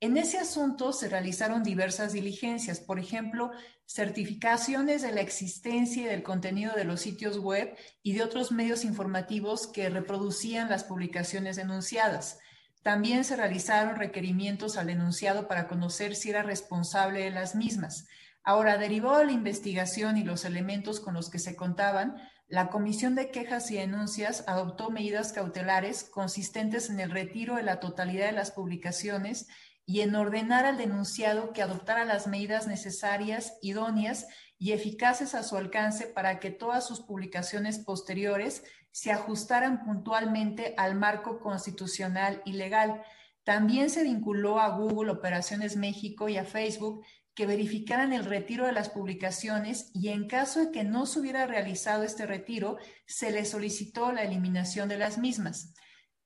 [0.00, 3.50] En ese asunto se realizaron diversas diligencias, por ejemplo,
[3.84, 8.84] certificaciones de la existencia y del contenido de los sitios web y de otros medios
[8.84, 12.38] informativos que reproducían las publicaciones denunciadas.
[12.82, 18.06] También se realizaron requerimientos al denunciado para conocer si era responsable de las mismas.
[18.48, 23.14] Ahora, derivado de la investigación y los elementos con los que se contaban, la Comisión
[23.14, 28.32] de Quejas y Denuncias adoptó medidas cautelares consistentes en el retiro de la totalidad de
[28.32, 29.48] las publicaciones
[29.84, 34.26] y en ordenar al denunciado que adoptara las medidas necesarias, idóneas
[34.58, 40.94] y eficaces a su alcance para que todas sus publicaciones posteriores se ajustaran puntualmente al
[40.94, 43.02] marco constitucional y legal.
[43.44, 47.04] También se vinculó a Google Operaciones México y a Facebook
[47.38, 51.46] que verificaran el retiro de las publicaciones y en caso de que no se hubiera
[51.46, 55.72] realizado este retiro, se le solicitó la eliminación de las mismas.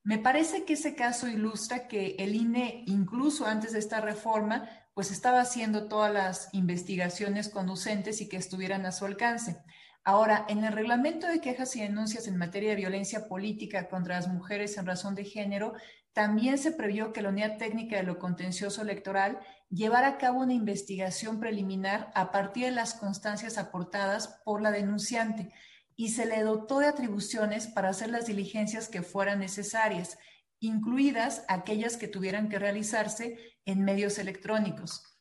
[0.03, 5.11] Me parece que ese caso ilustra que el INE, incluso antes de esta reforma, pues
[5.11, 9.61] estaba haciendo todas las investigaciones conducentes y que estuvieran a su alcance.
[10.03, 14.27] Ahora, en el reglamento de quejas y denuncias en materia de violencia política contra las
[14.29, 15.73] mujeres en razón de género,
[16.13, 20.53] también se previó que la Unidad Técnica de lo Contencioso Electoral llevara a cabo una
[20.53, 25.51] investigación preliminar a partir de las constancias aportadas por la denunciante
[25.95, 30.17] y se le dotó de atribuciones para hacer las diligencias que fueran necesarias,
[30.59, 35.12] incluidas aquellas que tuvieran que realizarse en medios electrónicos.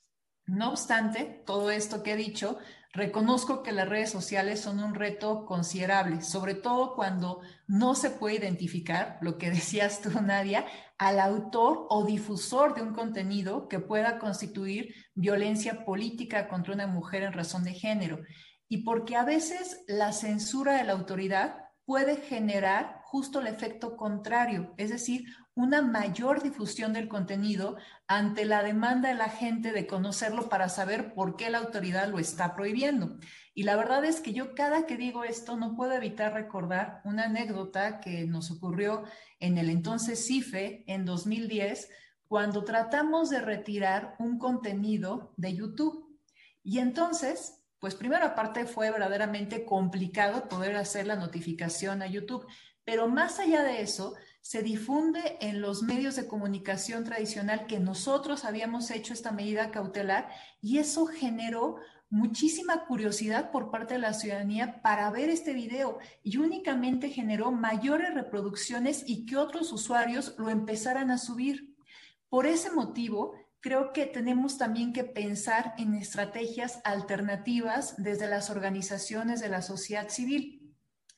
[0.46, 2.58] No obstante, todo esto que he dicho
[2.94, 8.36] Reconozco que las redes sociales son un reto considerable, sobre todo cuando no se puede
[8.36, 10.66] identificar, lo que decías tú, Nadia,
[10.98, 17.22] al autor o difusor de un contenido que pueda constituir violencia política contra una mujer
[17.22, 18.20] en razón de género.
[18.68, 24.74] Y porque a veces la censura de la autoridad puede generar justo el efecto contrario,
[24.76, 25.24] es decir,
[25.54, 27.76] una mayor difusión del contenido
[28.06, 32.18] ante la demanda de la gente de conocerlo para saber por qué la autoridad lo
[32.18, 33.18] está prohibiendo.
[33.54, 37.24] Y la verdad es que yo cada que digo esto no puedo evitar recordar una
[37.24, 39.04] anécdota que nos ocurrió
[39.40, 41.90] en el entonces CIFE en 2010
[42.28, 46.18] cuando tratamos de retirar un contenido de YouTube.
[46.62, 52.46] Y entonces, pues primero aparte fue verdaderamente complicado poder hacer la notificación a YouTube,
[52.84, 58.44] pero más allá de eso, se difunde en los medios de comunicación tradicional que nosotros
[58.44, 60.28] habíamos hecho esta medida cautelar
[60.60, 61.74] y eso generó
[62.08, 68.14] muchísima curiosidad por parte de la ciudadanía para ver este video y únicamente generó mayores
[68.14, 71.74] reproducciones y que otros usuarios lo empezaran a subir.
[72.28, 79.40] Por ese motivo, creo que tenemos también que pensar en estrategias alternativas desde las organizaciones
[79.40, 80.74] de la sociedad civil.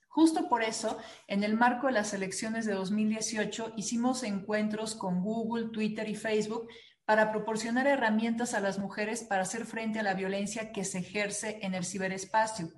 [0.08, 5.70] Justo por eso, en el marco de las elecciones de 2018, hicimos encuentros con Google,
[5.70, 6.68] Twitter y Facebook
[7.06, 11.58] para proporcionar herramientas a las mujeres para hacer frente a la violencia que se ejerce
[11.62, 12.68] en el ciberespacio.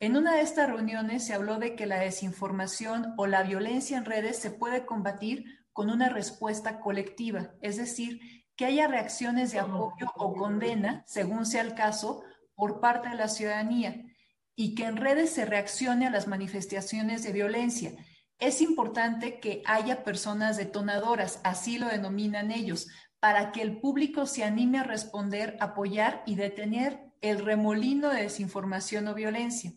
[0.00, 4.06] En una de estas reuniones se habló de que la desinformación o la violencia en
[4.06, 10.12] redes se puede combatir con una respuesta colectiva, es decir, que haya reacciones de apoyo
[10.16, 12.22] o condena, según sea el caso,
[12.54, 14.04] por parte de la ciudadanía
[14.56, 17.92] y que en redes se reaccione a las manifestaciones de violencia.
[18.38, 22.88] Es importante que haya personas detonadoras, así lo denominan ellos,
[23.18, 29.08] para que el público se anime a responder, apoyar y detener el remolino de desinformación
[29.08, 29.72] o violencia.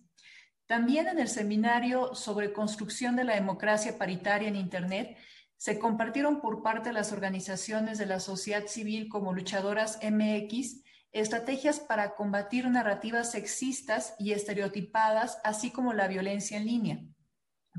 [0.66, 5.18] También en el seminario sobre construcción de la democracia paritaria en Internet,
[5.58, 11.80] se compartieron por parte de las organizaciones de la sociedad civil como Luchadoras MX estrategias
[11.80, 16.99] para combatir narrativas sexistas y estereotipadas, así como la violencia en línea.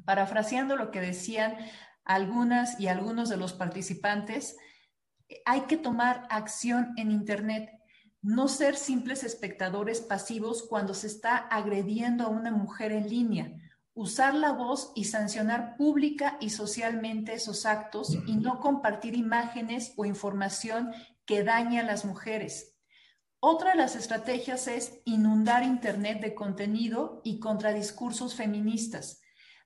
[0.04, 1.56] Parafraseando lo que decían
[2.04, 4.56] algunas y algunos de los participantes,
[5.44, 7.70] hay que tomar acción en Internet,
[8.22, 13.52] no ser simples espectadores pasivos cuando se está agrediendo a una mujer en línea,
[13.98, 20.04] usar la voz y sancionar pública y socialmente esos actos y no compartir imágenes o
[20.04, 20.92] información
[21.26, 22.76] que dañe a las mujeres.
[23.40, 29.20] Otra de las estrategias es inundar Internet de contenido y contradiscursos feministas,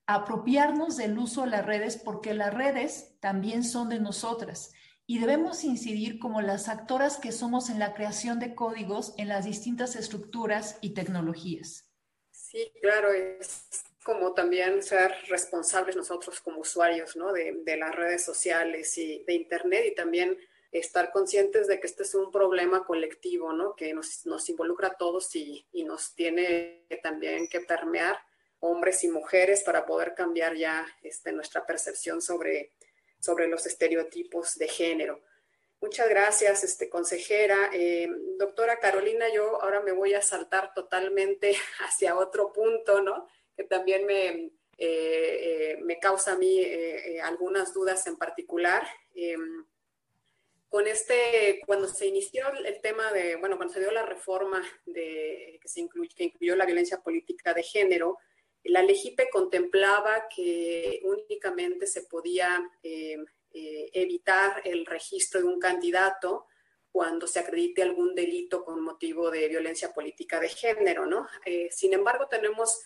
[0.07, 4.72] apropiarnos del uso de las redes porque las redes también son de nosotras
[5.07, 9.45] y debemos incidir como las actoras que somos en la creación de códigos en las
[9.45, 11.91] distintas estructuras y tecnologías.
[12.30, 17.32] Sí, claro, es como también ser responsables nosotros como usuarios ¿no?
[17.32, 20.38] de, las redes sociales y de Internet y también
[20.72, 23.76] estar conscientes de que este es un problema colectivo, ¿no?
[23.76, 28.18] Que nos, nos involucra a todos y, y, nos tiene también que permear
[28.61, 32.72] hombres y mujeres para poder cambiar ya este, nuestra percepción sobre,
[33.20, 35.20] sobre los estereotipos de género.
[35.82, 37.70] Muchas gracias, este, consejera.
[37.72, 43.28] Eh, doctora Carolina, yo ahora me voy a saltar totalmente hacia otro punto, ¿no?
[43.68, 46.64] También me, eh, eh, me causa a mí
[47.22, 48.86] algunas dudas en particular.
[50.68, 55.58] Con este, cuando se inició el tema de, bueno, cuando se dio la reforma de,
[55.60, 55.86] que, se
[56.16, 58.18] que incluyó la violencia política de género,
[58.64, 63.18] la LEGIPE contemplaba que únicamente se podía eh,
[63.52, 66.46] eh, evitar el registro de un candidato
[66.90, 71.26] cuando se acredite algún delito con motivo de violencia política de género, ¿no?
[71.44, 72.82] Eh, sin embargo, tenemos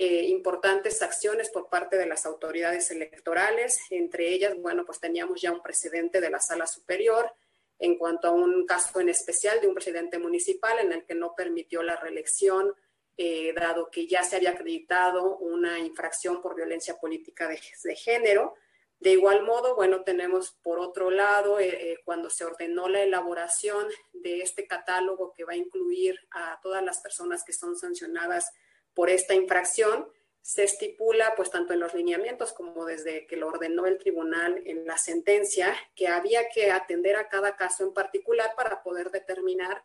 [0.00, 3.80] eh, importantes acciones por parte de las autoridades electorales.
[3.90, 7.34] Entre ellas, bueno, pues teníamos ya un precedente de la sala superior
[7.80, 11.34] en cuanto a un caso en especial de un presidente municipal en el que no
[11.34, 12.72] permitió la reelección,
[13.16, 17.56] eh, dado que ya se había acreditado una infracción por violencia política de,
[17.96, 18.54] género.
[19.00, 24.42] De igual modo, bueno, tenemos por otro lado, eh, cuando se ordenó la elaboración de
[24.42, 28.52] este catálogo que va a incluir a todas las personas que son sancionadas
[28.98, 30.08] por esta infracción,
[30.40, 34.88] se estipula, pues tanto en los lineamientos como desde que lo ordenó el tribunal en
[34.88, 39.84] la sentencia, que había que atender a cada caso en particular para poder determinar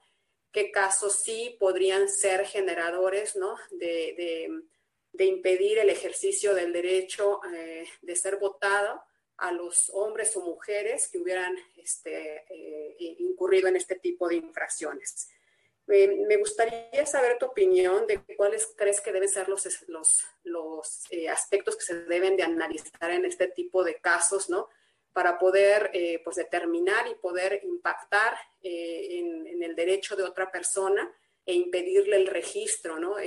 [0.52, 3.56] qué casos sí podrían ser generadores ¿no?
[3.70, 4.50] de,
[5.20, 9.04] impedir el ejercicio del derecho eh, de ser votado
[9.38, 15.30] a los hombres o mujeres que hubieran este, eh, incurrido en este tipo de infracciones
[15.88, 21.30] me gustaría saber tu opinión de cuáles crees que deben ser los, los, los eh,
[21.30, 24.70] aspectos que se deben de analizar en este tipo de casos, ¿no?
[25.12, 30.52] Para poder eh, pues determinar y poder impactar eh, en, en, el derecho de otra
[30.52, 31.12] persona
[31.46, 33.18] e impedirle el registro, ¿no?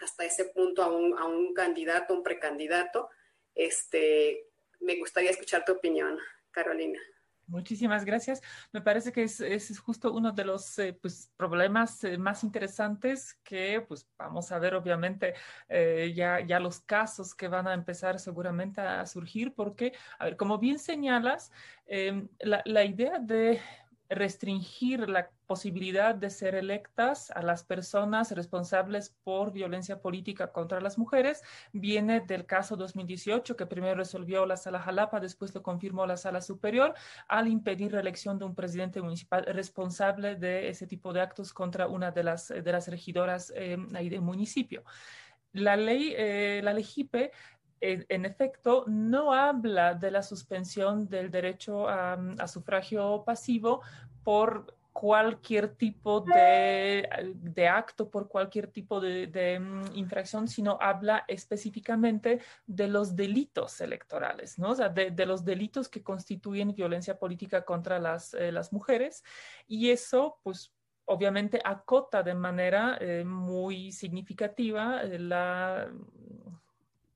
[0.00, 3.10] hasta ese punto a un, a un candidato, un precandidato.
[3.54, 4.46] Este,
[4.80, 6.18] me gustaría escuchar tu opinión,
[6.50, 7.00] Carolina.
[7.48, 8.42] Muchísimas gracias.
[8.72, 13.40] Me parece que es, es justo uno de los eh, pues, problemas eh, más interesantes
[13.42, 15.32] que pues, vamos a ver obviamente
[15.68, 20.36] eh, ya, ya los casos que van a empezar seguramente a surgir porque, a ver,
[20.36, 21.50] como bien señalas,
[21.86, 23.60] em, la, la idea de
[24.08, 30.98] restringir la posibilidad de ser electas a las personas responsables por violencia política contra las
[30.98, 31.42] mujeres
[31.72, 36.40] viene del caso 2018 que primero resolvió la sala Jalapa, después lo confirmó la sala
[36.40, 36.94] superior
[37.28, 41.86] al impedir la elección de un presidente municipal responsable de ese tipo de actos contra
[41.86, 44.84] una de las, de las regidoras eh, ahí del municipio.
[45.52, 46.74] La ley, eh, la
[47.80, 53.82] en, efecto, no habla de la suspensión del derecho a, sufragio pasivo
[54.24, 62.88] por cualquier tipo de, acto, por cualquier tipo de, mm, infracción, sino habla específicamente de
[62.88, 64.56] los delitos electorales,
[64.94, 69.22] de, los delitos que constituyen violencia política contra las, eh, mujeres.
[69.68, 70.72] Y eso, pues,
[71.08, 75.88] obviamente acota de manera eh, muy significativa eh, la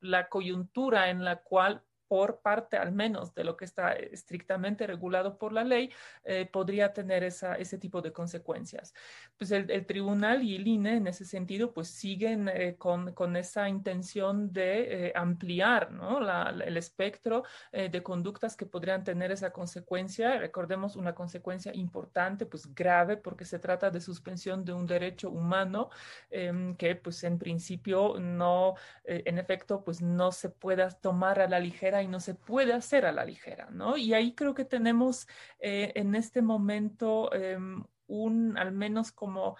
[0.03, 1.83] la coyuntura en la cual
[2.13, 5.91] por parte al menos de lo que está estrictamente regulado por la ley,
[6.25, 8.93] eh, podría tener esa, ese tipo de consecuencias.
[9.39, 13.67] Pues el, tribunal y el INE en ese sentido pues siguen eh, con, con, esa
[13.67, 16.21] intención de eh, ampliar ¿no?
[16.51, 20.39] el espectro de conductas que podrían tener esa consecuencia.
[20.39, 25.89] Recordemos una consecuencia importante, pues grave, porque se trata de suspensión de un derecho humano
[26.31, 31.59] em, que pues en principio no, en efecto, pues no se pueda tomar a la
[31.59, 33.97] ligera y no se puede hacer a la ligera, ¿no?
[33.97, 35.27] Y ahí creo que tenemos
[35.59, 39.57] eh, en este momento em, un, al menos como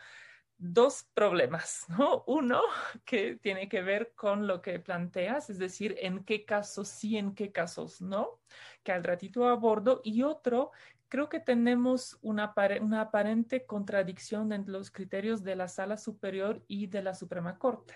[0.59, 2.25] dos problemas, ¿no?
[2.27, 2.63] Uno
[3.05, 7.35] que tiene que ver con lo que planteas, es decir, en qué casos sí, en
[7.35, 8.41] qué casos no,
[8.83, 10.71] que al ratito abordo, y otro
[11.09, 16.87] creo que tenemos una, una, aparente contradicción entre los criterios de la sala superior y
[16.87, 17.95] de la Suprema Corte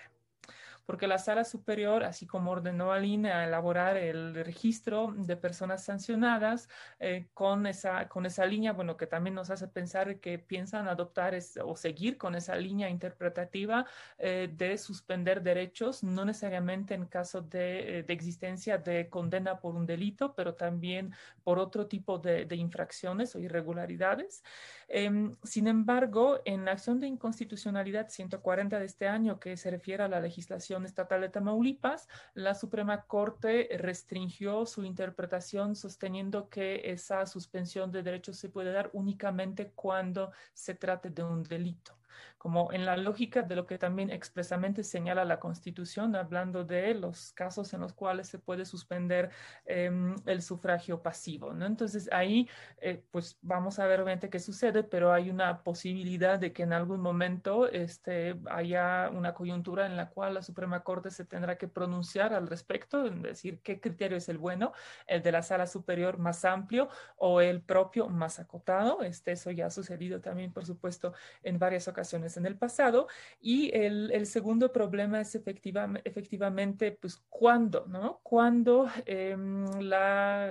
[0.87, 5.83] porque la sala superior, así como ordenó al INE a elaborar el registro de personas
[5.83, 6.69] sancionadas
[7.01, 11.37] eh, con, esa, con esa línea, bueno, que también nos hace pensar que piensan adoptar
[11.65, 13.85] o seguir con esa línea interpretativa
[14.17, 19.75] eh, de suspender derechos, no necesariamente en caso de, eh, de, existencia de condena por
[19.75, 21.13] un delito, pero también
[21.43, 24.41] por otro tipo de, de infracciones o irregularidades.
[24.87, 30.03] Em, sin embargo, en la acción de inconstitucionalidad 140 de este año, que se refiere
[30.03, 37.25] a la legislación estatal de Tamaulipas, la Suprema Corte restringió su interpretación sosteniendo que esa
[37.25, 41.97] suspensión de derechos se puede dar únicamente cuando se trate de un delito
[42.47, 47.33] como en la lógica de lo que también expresamente señala la Constitución, hablando de los
[47.33, 49.31] casos en los cuales se puede suspender
[49.65, 51.51] em, el sufragio pasivo.
[51.51, 51.65] ¿no?
[51.65, 52.47] Entonces ahí,
[52.79, 56.71] eh, pues vamos a ver obviamente qué sucede, pero hay una posibilidad de que en
[56.71, 61.67] algún momento este, haya una coyuntura en la cual la Suprema Corte se tendrá que
[61.67, 64.71] pronunciar al respecto, en decir qué criterio es el bueno,
[65.05, 66.87] el de la sala superior más amplio
[67.17, 69.01] o el propio más acotado.
[69.01, 73.07] Este, eso ya ha sucedido también, por supuesto, en varias ocasiones en el pasado.
[73.39, 77.85] Y el, segundo problema es efectivamente, pues, ¿cuándo?
[77.87, 78.19] ¿no?
[78.23, 80.49] ¿Cuándo em, la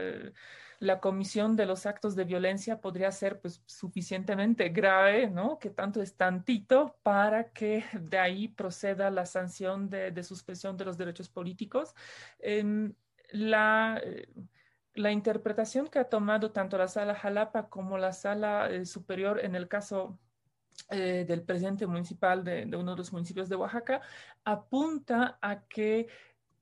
[0.79, 5.59] la comisión de los actos de violencia podría ser pues suficientemente grave, ¿no?
[5.59, 10.99] Que tanto es tantito para que de ahí proceda la sanción de, suspensión de los
[10.99, 11.95] derechos políticos.
[12.39, 12.95] Em,
[13.31, 14.01] la,
[14.95, 19.55] la interpretación que ha tomado tanto la sala Jalapa como la sala eh, superior en
[19.55, 20.19] el caso
[20.91, 24.01] eh, del presidente municipal de, uno de los municipios de Oaxaca
[24.45, 26.09] apunta a que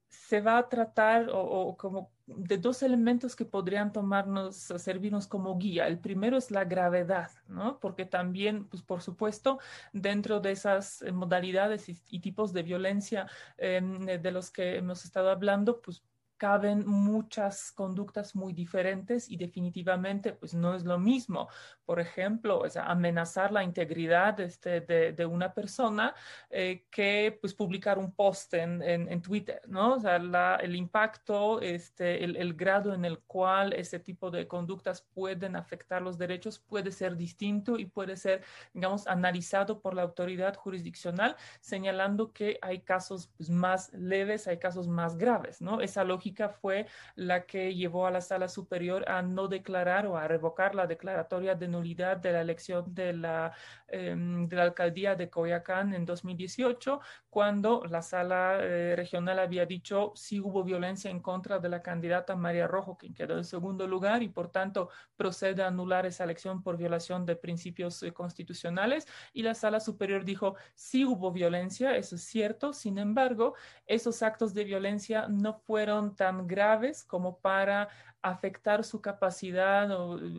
[0.08, 5.86] se va a tratar o, como de dos elementos que podrían tomarnos, servirnos como guía.
[5.88, 7.78] El primero es la gravedad, ¿no?
[7.80, 9.58] Porque también, pues por supuesto,
[9.92, 13.26] dentro de esas eh, modalidades y, tipos de violencia
[13.58, 16.02] em, de los que hemos estado hablando, pues
[16.36, 21.48] caben muchas conductas muy diferentes y definitivamente pues no es lo mismo.
[21.84, 26.14] Por ejemplo, amenazar la integridad este, de, una persona
[26.50, 29.94] eh, que pues publicar un post en, en, Twitter, ¿no?
[29.94, 35.02] O sea, el impacto, este, el, el, grado en el cual ese tipo de conductas
[35.14, 40.56] pueden afectar los derechos puede ser distinto y puede ser, digamos, analizado por la autoridad
[40.56, 45.80] jurisdiccional, señalando que hay casos pues, más leves, hay casos más graves, ¿no?
[45.80, 50.16] Esa lógica lógica fue la que llevó a la sala superior a no declarar o
[50.16, 53.52] a revocar la declaratoria de nulidad de la elección de la,
[53.88, 60.12] em, de la alcaldía de Coyacán en 2018, cuando la sala eh, regional había dicho
[60.14, 64.22] si hubo violencia en contra de la candidata María Rojo, quien quedó en segundo lugar
[64.22, 69.06] y por tanto procede a anular esa elección por violación de principios eh, constitucionales.
[69.32, 73.54] Y la sala superior dijo si hubo violencia, eso es cierto, sin embargo,
[73.86, 77.88] esos actos de violencia no fueron tan graves como para
[78.24, 79.86] afectar su capacidad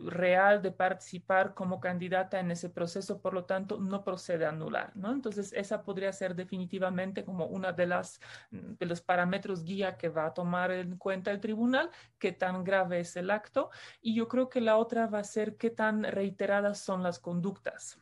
[0.06, 4.90] real de participar como candidata en ese proceso, por lo tanto, no procede a anular,
[4.96, 5.12] ¿no?
[5.12, 8.20] Entonces, esa podría ser definitivamente como una de las
[8.50, 12.98] de los parámetros guía que va a tomar en cuenta el tribunal, qué tan grave
[12.98, 13.70] es el acto,
[14.02, 18.00] y yo creo que la otra va a ser qué tan reiteradas son las conductas.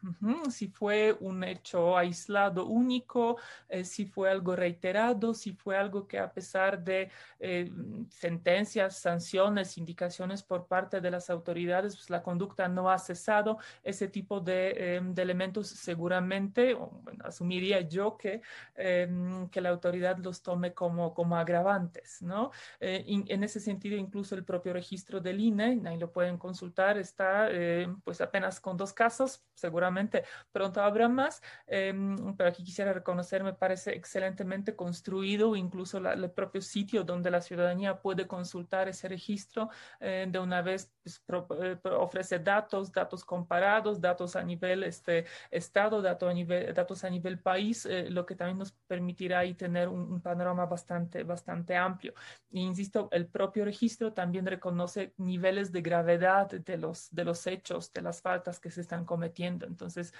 [0.48, 3.36] Si fue un hecho aislado único,
[3.68, 7.70] eh, si fue algo reiterado, si fue algo que a pesar de eh,
[8.08, 13.58] sentencias, sanciones, indicaciones por parte de las autoridades, pues la conducta no ha cesado.
[13.82, 16.76] Ese tipo de, em, elementos seguramente,
[17.24, 18.42] asumiría yo que,
[18.74, 22.50] em, que la autoridad los tome como, como agravantes, ¿no?
[22.80, 27.50] Eh, en ese sentido, incluso el propio registro del INE, ahí lo pueden consultar, está
[27.50, 33.52] em, pues apenas con dos casos, seguramente pronto habrá más, pero aquí quisiera reconocer, me
[33.52, 39.63] parece excelentemente construido, incluso el propio sitio donde la ciudadanía puede consultar ese registro
[40.00, 41.22] eh, de una vez pues,
[41.62, 47.10] eh, ofrece datos, datos comparados, datos a nivel este, estado, datos a nivel, datos a
[47.10, 52.14] nivel país, eh, lo que también nos permitirá ahí tener un, panorama bastante, bastante amplio.
[52.50, 57.92] E insisto, el propio registro también reconoce niveles de gravedad de los, de los hechos,
[57.92, 59.66] de las faltas que se están cometiendo.
[59.66, 60.14] Entonces,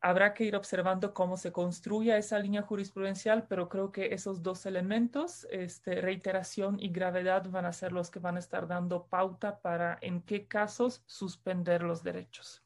[0.00, 4.64] habrá que ir observando cómo se construye esa línea jurisprudencial, pero creo que esos dos
[4.66, 9.60] elementos, este, reiteración y gravedad, van a ser los que van a estar dando pauta
[9.60, 12.62] para en qué casos suspender los derechos.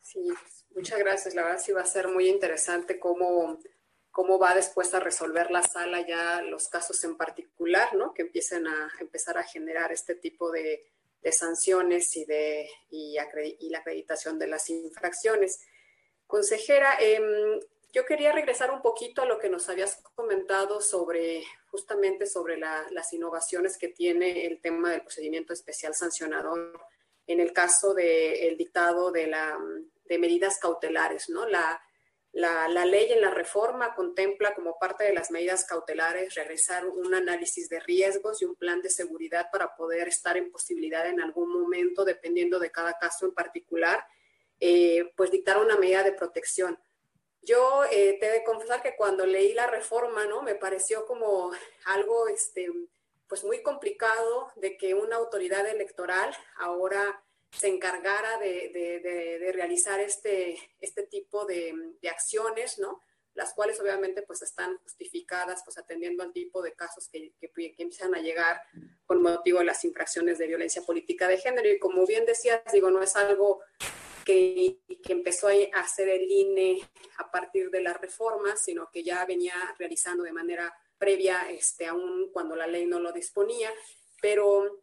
[0.00, 0.28] Sí,
[0.74, 1.34] muchas gracias.
[1.34, 3.58] La verdad sí va a ser muy interesante cómo,
[4.10, 8.12] cómo va después a resolver la sala ya los casos en particular, ¿no?
[8.12, 10.84] Que empiecen a empezar a generar este tipo de,
[11.22, 13.16] de sanciones y, de, y,
[13.60, 15.60] y la acreditación de las infracciones.
[16.26, 17.60] Consejera, em,
[17.92, 23.12] yo quería regresar un poquito a lo que nos habías comentado sobre justamente sobre las
[23.12, 26.78] innovaciones que tiene el tema del procedimiento especial sancionador
[27.26, 29.58] en el caso del dictado de, la,
[30.04, 31.46] de medidas cautelares, ¿no?
[31.46, 31.80] La,
[32.32, 37.68] la, ley en la reforma contempla como parte de las medidas cautelares realizar un análisis
[37.70, 42.04] de riesgos y un plan de seguridad para poder estar en posibilidad en algún momento,
[42.04, 44.04] dependiendo de cada caso en particular,
[44.60, 46.78] eh, pues dictar una medida de protección.
[47.42, 50.42] Yo eh, te he de confesar que cuando leí la reforma, ¿no?
[50.42, 51.52] Me pareció como
[51.84, 52.68] algo, este,
[53.28, 61.04] pues muy complicado de que una autoridad electoral ahora se encargara de, realizar este, este
[61.04, 61.72] tipo de,
[62.10, 63.00] acciones, ¿no?
[63.34, 67.82] Las cuales obviamente pues están justificadas, pues atendiendo al tipo de casos que, que, que
[67.82, 68.60] empiezan a llegar
[69.04, 71.68] con motivo de las infracciones de violencia política de género.
[71.68, 73.60] Y como bien decías, digo, no es algo
[74.26, 76.80] que, empezó a hacer el INE
[77.18, 82.30] a partir de la reforma, sino que ya venía realizando de manera previa, este, aún
[82.32, 83.72] cuando la ley no lo disponía.
[84.20, 84.82] Pero,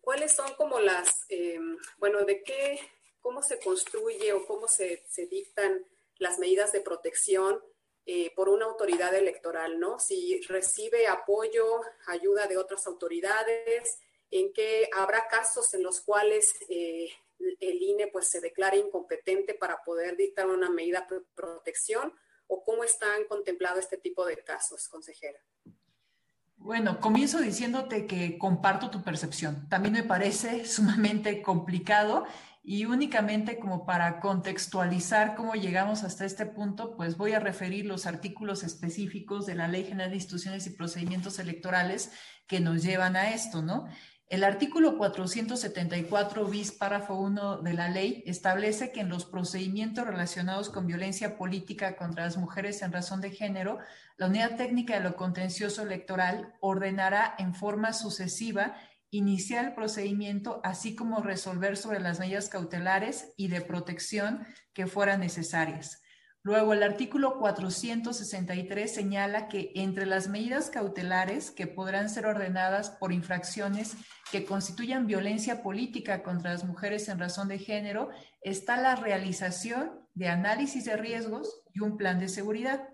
[0.00, 2.80] ¿cuáles son como las, em, bueno, de qué,
[3.20, 5.84] cómo se construye o cómo se, dictan
[6.16, 7.62] las medidas de protección
[8.06, 9.98] eh, por una autoridad electoral, ¿no?
[9.98, 13.98] Si recibe apoyo, ayuda de otras autoridades,
[14.30, 17.10] en qué habrá casos en los cuales eh,
[17.60, 22.12] el INE pues se declara incompetente para poder dictar una medida de protección
[22.46, 25.38] o cómo están contemplados este tipo de casos, consejera.
[26.56, 29.68] Bueno, comienzo diciéndote que comparto tu percepción.
[29.68, 32.26] También me parece sumamente complicado
[32.62, 38.06] y únicamente como para contextualizar cómo llegamos hasta este punto, pues voy a referir los
[38.06, 42.10] artículos específicos de la Ley General de Instituciones y Procedimientos Electorales
[42.46, 43.86] que nos llevan a esto, ¿no?
[44.28, 50.68] El artículo 474 bis, párrafo 1 de la ley establece que en los procedimientos relacionados
[50.68, 53.78] con violencia política contra las mujeres en razón de género,
[54.18, 58.76] la Unidad Técnica de lo Contencioso Electoral ordenará en forma sucesiva
[59.10, 65.20] iniciar el procedimiento, así como resolver sobre las medidas cautelares y de protección que fueran
[65.20, 66.02] necesarias.
[66.42, 73.12] Luego, el artículo 463 señala que entre las medidas cautelares que podrán ser ordenadas por
[73.12, 73.96] infracciones
[74.30, 78.10] que constituyan violencia política contra las mujeres en razón de género
[78.40, 82.88] está la realización de análisis de riesgos y un plan de seguridad.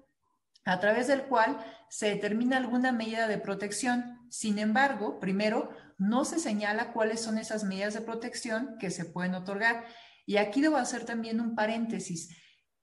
[0.67, 1.59] a través del cual
[1.91, 4.19] se determina alguna medida de protección.
[4.31, 5.69] Sin embargo, primero,
[5.99, 9.85] no se señala cuáles son esas medidas de protección que se pueden otorgar.
[10.25, 12.31] Y aquí debo hacer también un paréntesis.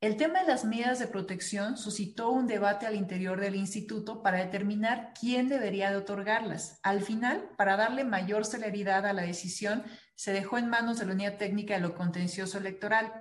[0.01, 4.39] El tema de las medidas de protección suscitó un debate al interior del instituto para
[4.39, 6.79] determinar quién debería de otorgarlas.
[6.81, 9.83] Al final, para darle mayor celeridad a la decisión,
[10.15, 13.13] se dejó en manos de la Unidad Técnica de lo Contencioso Electoral.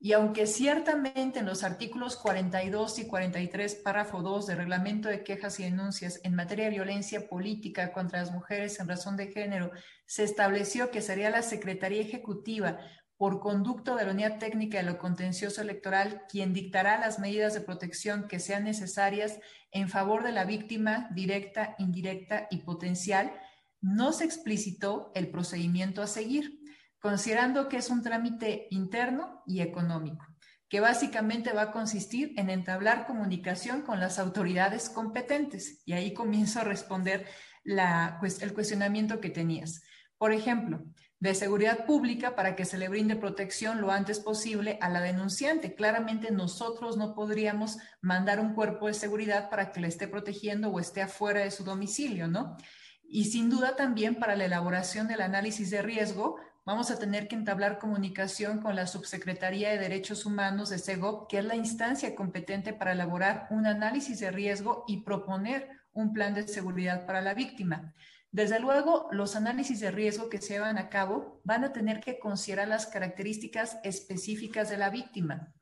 [0.00, 5.60] Y aunque ciertamente en los artículos 42 y 43, párrafo 2 del Reglamento de Quejas
[5.60, 9.70] y Denuncias en materia de violencia política contra las mujeres en razón de género,
[10.06, 12.78] se estableció que sería la Secretaría Ejecutiva
[13.22, 17.60] por conducto de la Unidad Técnica de lo Contencioso Electoral, quien dictará las medidas de
[17.60, 19.38] protección que sean necesarias
[19.70, 23.32] en favor de la víctima directa, indirecta y potencial,
[23.80, 26.58] no se explicitó el procedimiento a seguir,
[26.98, 30.26] considerando que es un trámite interno y económico,
[30.68, 35.80] que básicamente va a consistir en entablar comunicación con las autoridades competentes.
[35.86, 37.24] Y ahí comienzo a responder
[37.62, 39.80] el cuestionamiento que tenías.
[40.18, 40.84] Por ejemplo,
[41.22, 45.76] de seguridad pública para que se le brinde protección lo antes posible a la denunciante.
[45.76, 50.80] Claramente nosotros no podríamos mandar un cuerpo de seguridad para que le esté protegiendo o
[50.80, 52.56] esté afuera de su domicilio, ¿no?
[53.04, 57.36] Y sin duda también para la elaboración del análisis de riesgo, vamos a tener que
[57.36, 62.72] entablar comunicación con la Subsecretaría de Derechos Humanos de SEGOP, que es la instancia competente
[62.72, 67.94] para elaborar un análisis de riesgo y proponer un plan de seguridad para la víctima.
[68.32, 72.18] Desde luego, los análisis de riesgo que se llevan a cabo van a tener que
[72.18, 75.52] considerar las características específicas de la víctima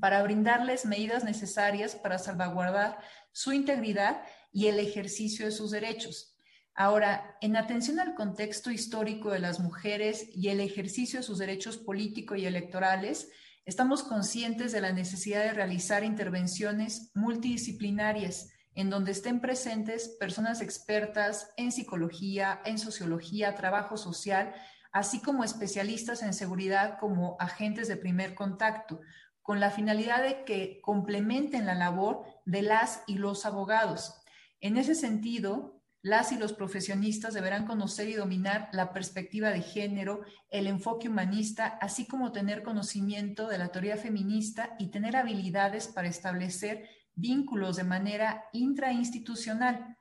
[0.00, 2.98] para brindarles medidas necesarias para salvaguardar
[3.32, 6.34] su integridad y el ejercicio de sus derechos.
[6.74, 11.76] Ahora, en atención al contexto histórico de las mujeres y el ejercicio de sus derechos
[11.76, 13.30] políticos y electorales,
[13.66, 21.50] estamos conscientes de la necesidad de realizar intervenciones multidisciplinarias en donde estén presentes personas expertas
[21.56, 24.54] en psicología, en sociología, trabajo social,
[24.92, 29.00] así como especialistas en seguridad como agentes de primer contacto,
[29.40, 34.20] con la finalidad de que complementen la labor de las y los abogados.
[34.60, 40.20] En ese sentido, las y los profesionistas deberán conocer y dominar la perspectiva de género,
[40.50, 46.08] el enfoque humanista, así como tener conocimiento de la teoría feminista y tener habilidades para
[46.08, 49.96] establecer vínculos de manera intrainstitucional.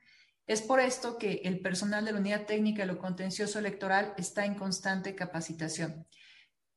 [0.45, 4.45] Es por esto que el personal de la Unidad Técnica de lo Contencioso Electoral está
[4.45, 6.05] en constante capacitación.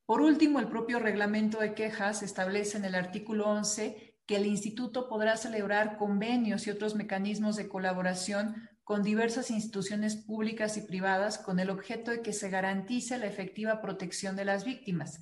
[0.07, 5.09] Por último, el propio reglamento de quejas establece en el artículo 11 que el instituto
[5.09, 11.61] podrá celebrar convenios y otros mecanismos de colaboración con diversas instituciones públicas y privadas con
[11.61, 15.21] el objeto de que se garantice la efectiva protección de las víctimas.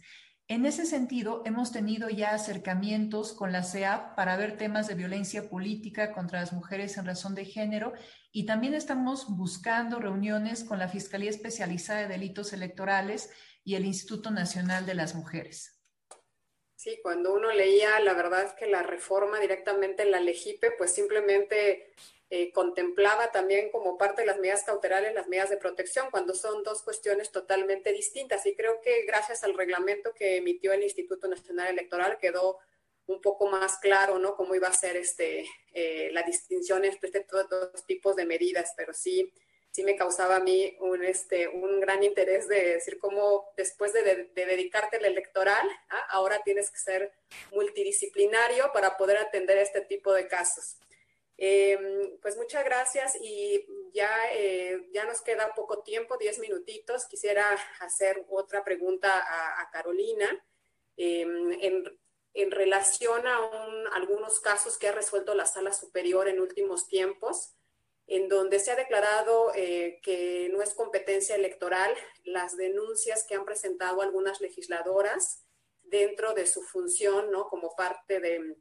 [0.49, 5.51] En ese sentido, hemos tenido ya acercamientos con la CEAP para ver temas de violencia
[5.51, 7.95] política contra las mujeres en razón de género
[8.31, 13.29] y también estamos buscando reuniones con la Fiscalía Especializada de Delitos Electorales
[13.65, 15.76] y el Instituto Nacional de las Mujeres.
[16.77, 20.93] Sí, cuando uno leía, la verdad es que la reforma directamente en la Legipe, pues
[20.93, 21.91] simplemente
[22.29, 26.63] eh, contemplaba también como parte de las medidas cautelares las medidas de protección, cuando son
[26.63, 28.45] dos cuestiones totalmente distintas.
[28.45, 32.59] Y creo que gracias al reglamento que emitió el Instituto Nacional Electoral quedó
[33.07, 34.37] un poco más claro, ¿no?
[34.37, 38.93] Cómo iba a ser este, eh, la distinción entre todos dos tipos de medidas, pero
[38.93, 39.33] sí,
[39.77, 44.03] sí me causaba a mí un, este, un gran interés de decir cómo después de,
[44.35, 46.07] de, dedicarte al electoral, ¿ah?
[46.09, 47.13] ahora tienes que ser
[47.53, 50.79] multidisciplinario para poder atender este tipo de casos.
[51.37, 57.05] Em, pues muchas gracias y ya, eh, ya nos queda poco tiempo, diez minutitos.
[57.05, 57.45] Quisiera
[57.81, 59.11] hacer otra pregunta
[59.61, 60.43] a, Carolina
[60.97, 61.99] em, en,
[62.33, 63.37] en, relación a
[63.93, 67.53] algunos casos que ha resuelto la Sala Superior en últimos tiempos,
[68.07, 71.95] en donde se ha declarado eh, que no es competencia electoral
[72.25, 75.45] las denuncias que han presentado algunas legisladoras
[75.83, 77.49] dentro de su función, ¿no?
[77.49, 78.57] Como parte de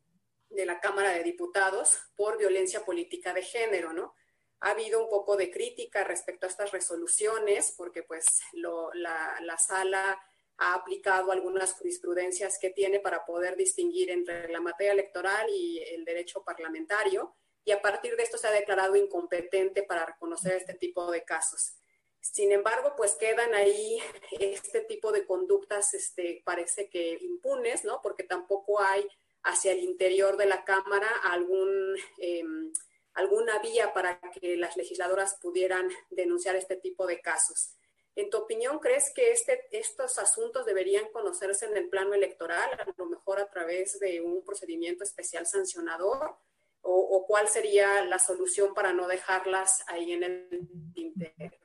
[0.49, 4.13] de la Cámara de Diputados por violencia política de género, ¿no?
[4.61, 10.19] Ha habido un poco de crítica respecto a estas resoluciones porque pues la, la sala
[10.57, 16.05] ha aplicado algunas jurisprudencias que tiene para poder distinguir entre la materia electoral y el
[16.05, 17.35] derecho parlamentario
[17.65, 21.73] y a partir de esto se ha declarado incompetente para reconocer este tipo de casos.
[22.21, 23.99] Sin embargo, pues quedan ahí
[24.39, 28.01] este tipo de conductas, este, parece que impunes, ¿no?
[28.01, 29.07] Porque tampoco hay
[29.43, 32.71] hacia el interior de la Cámara algún, em,
[33.13, 37.75] alguna vía para que las legisladoras pudieran denunciar este tipo de casos.
[38.15, 42.85] En tu opinión, ¿crees que este, estos asuntos deberían conocerse en el plano electoral, a
[42.97, 46.37] lo mejor a través de un procedimiento especial sancionador?
[46.85, 51.64] O, cuál sería la solución para no dejarlas ahí en el tintero.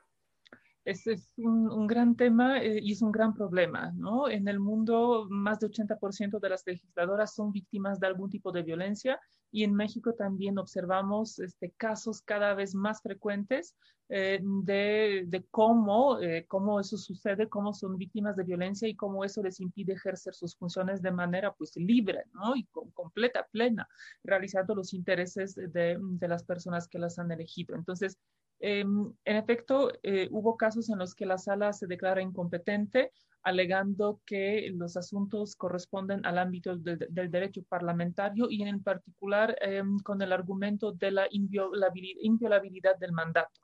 [0.91, 4.27] Este es un, gran tema eh, y es un gran problema, ¿no?
[4.27, 8.61] En el mundo, más de 80% de las legisladoras son víctimas de algún tipo de
[8.61, 9.17] violencia
[9.53, 13.77] y en México también observamos este, casos cada vez más frecuentes
[14.09, 19.23] eh, de, de, cómo, eh, cómo eso sucede, cómo son víctimas de violencia y cómo
[19.23, 22.53] eso les impide ejercer sus funciones de manera pues libre, ¿no?
[22.57, 23.87] Y con, completa, plena,
[24.25, 27.77] realizando los intereses de, de las personas que las han elegido.
[27.77, 28.17] Entonces,
[28.63, 34.21] Em, en efecto, eh, hubo casos en los que la sala se declara incompetente, alegando
[34.23, 40.31] que los asuntos corresponden al ámbito del derecho parlamentario y en particular em, con el
[40.31, 43.61] argumento de la inviolabilidad, del mandato,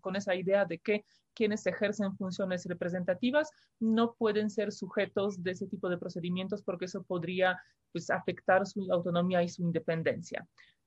[0.00, 5.66] con, esa idea de que quienes ejercen funciones representativas no pueden ser sujetos de ese
[5.66, 7.60] tipo de procedimientos porque eso podría
[7.92, 10.46] pues, afectar su autonomía y su independencia.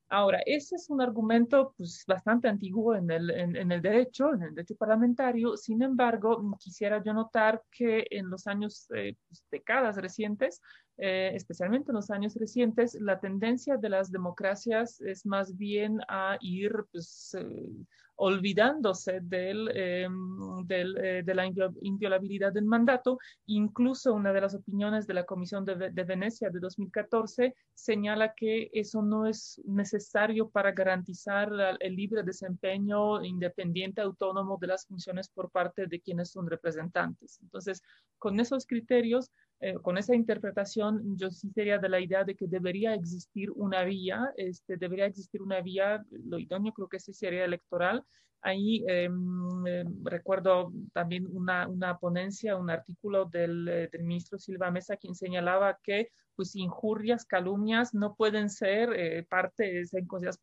[0.10, 4.56] Ahora, ese es un argumento pues, bastante antiguo en el, en, el, derecho, en el
[4.56, 5.58] derecho parlamentario.
[5.58, 10.62] Sin embargo, quisiera yo notar que en los años, eh, pues, décadas recientes,
[10.98, 16.38] eh, especialmente en los años recientes, la tendencia de las democracias es más bien a
[16.40, 17.70] ir pues, eh,
[18.16, 20.08] olvidándose del, eh,
[20.70, 21.46] de la
[21.82, 23.18] inviolabilidad del mandato.
[23.48, 29.02] Incluso una de las opiniones de la Comisión de, Venecia de 2014 señala que eso
[29.02, 35.88] no es necesario para garantizar el libre desempeño independiente, autónomo de las funciones por parte
[35.88, 37.40] de quienes son representantes.
[37.42, 37.84] Entonces,
[38.18, 39.30] con esos criterios,
[39.66, 43.84] eh, con esa interpretación, yo sí sería de la idea de que debería existir una
[43.84, 48.04] vía, este, debería existir una vía, lo idóneo creo que sí sería electoral.
[48.44, 54.70] Ahí em, em, recuerdo también una, una, ponencia, un artículo del, eh, del, ministro Silva
[54.70, 59.84] Mesa, quien señalaba que pues injurias, calumnias no pueden ser eh, parte,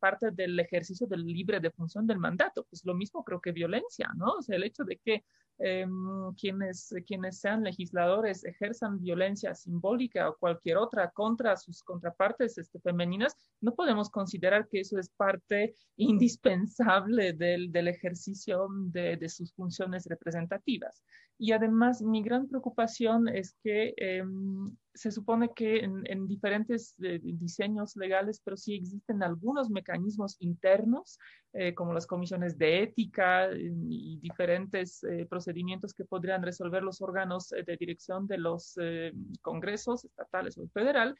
[0.01, 2.66] parte del ejercicio del libre de función del mandato.
[2.68, 4.33] Pues lo mismo creo que violencia, ¿no?
[4.39, 5.25] O sea, el hecho de que
[5.65, 12.81] Em, quienes, quienes sean legisladores ejerzan violencia simbólica o cualquier otra contra sus contrapartes este,
[12.81, 19.53] femeninas, no podemos considerar que eso es parte indispensable del, del ejercicio de, de, sus
[19.55, 21.05] funciones representativas.
[21.43, 27.97] Y además, mi gran preocupación es que em, se supone que en, diferentes eh, diseños
[27.97, 31.18] legales, pero sí existen algunos mecanismos internos,
[31.53, 37.49] eh, como las comisiones de ética eh, y diferentes procedimientos que podrían resolver los órganos
[37.49, 38.76] de dirección de los
[39.40, 41.16] congresos estatales o federal,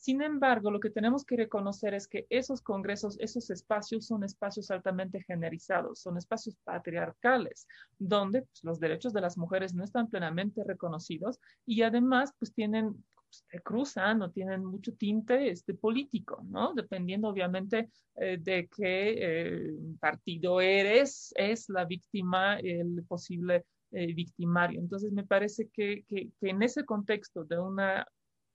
[0.00, 4.70] sin embargo, lo que tenemos que reconocer es que esos congresos, esos espacios son espacios
[4.70, 7.66] altamente generizados, son espacios patriarcales,
[7.98, 12.94] donde pues, los derechos de las mujeres no están plenamente reconocidos y además pues tienen
[13.26, 16.72] pues, se cruzan o tienen mucho tinte este, político, ¿no?
[16.74, 24.80] Dependiendo obviamente eh, de qué eh, partido eres, es la víctima, el posible eh, victimario.
[24.80, 28.06] Entonces me parece que, que, en ese contexto de una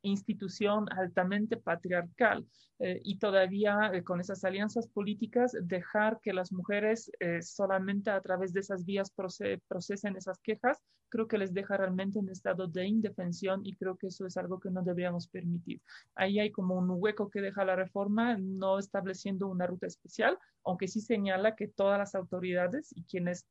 [0.02, 2.46] institución altamente patriarcal
[2.80, 8.22] eh, y todavía eh, con esas alianzas políticas dejar que las mujeres eh, solamente a
[8.22, 10.80] través de esas vías procesen esas quejas,
[11.10, 14.60] creo que les deja realmente en estado de indefensión y creo que eso es algo
[14.60, 15.82] que no deberíamos permitir.
[16.16, 20.88] Ahí hay como un hueco que deja la reforma, no estableciendo una ruta especial, aunque
[20.88, 23.46] sí señala que todas las autoridades y quienes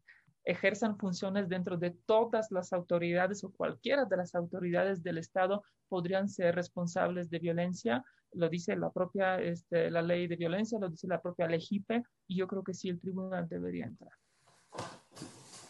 [0.44, 6.28] ejerzan funciones dentro de todas las autoridades o cualquiera de las autoridades del Estado podrían
[6.28, 8.04] ser responsables de violencia.
[8.32, 12.36] Lo dice la propia este, la ley de violencia, lo dice la propia LEGIPE, y
[12.36, 14.12] yo creo que sí, el tribunal debería entrar.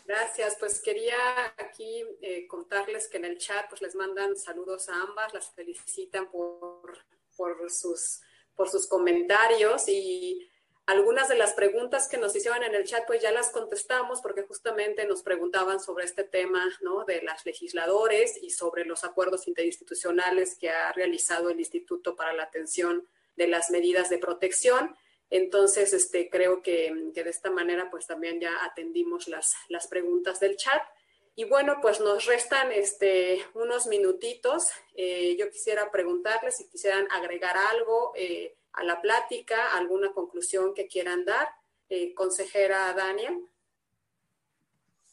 [0.07, 1.15] Gracias, pues quería
[1.57, 6.29] aquí eh, contarles que en el chat pues les mandan saludos a ambas, las felicitan
[6.31, 6.99] por,
[7.37, 8.21] por, sus,
[8.57, 10.50] por sus comentarios y
[10.91, 14.43] algunas de las preguntas que nos hicieron en el chat, pues ya las contestamos porque
[14.43, 17.05] justamente nos preguntaban sobre este tema, ¿no?
[17.05, 22.43] De las legisladores y sobre los acuerdos interinstitucionales que ha realizado el Instituto para la
[22.43, 24.97] Atención de las Medidas de Protección.
[25.31, 30.57] Entonces, este, creo que, de esta manera, pues también ya atendimos las, las preguntas del
[30.57, 30.83] chat.
[31.37, 34.71] Y bueno, pues nos restan este, unos minutitos.
[34.97, 38.13] Eh, yo quisiera preguntarles si quisieran agregar algo.
[38.17, 41.49] Eh, a la plática, alguna conclusión que quieran dar.
[41.89, 43.33] Eh, consejera Dania.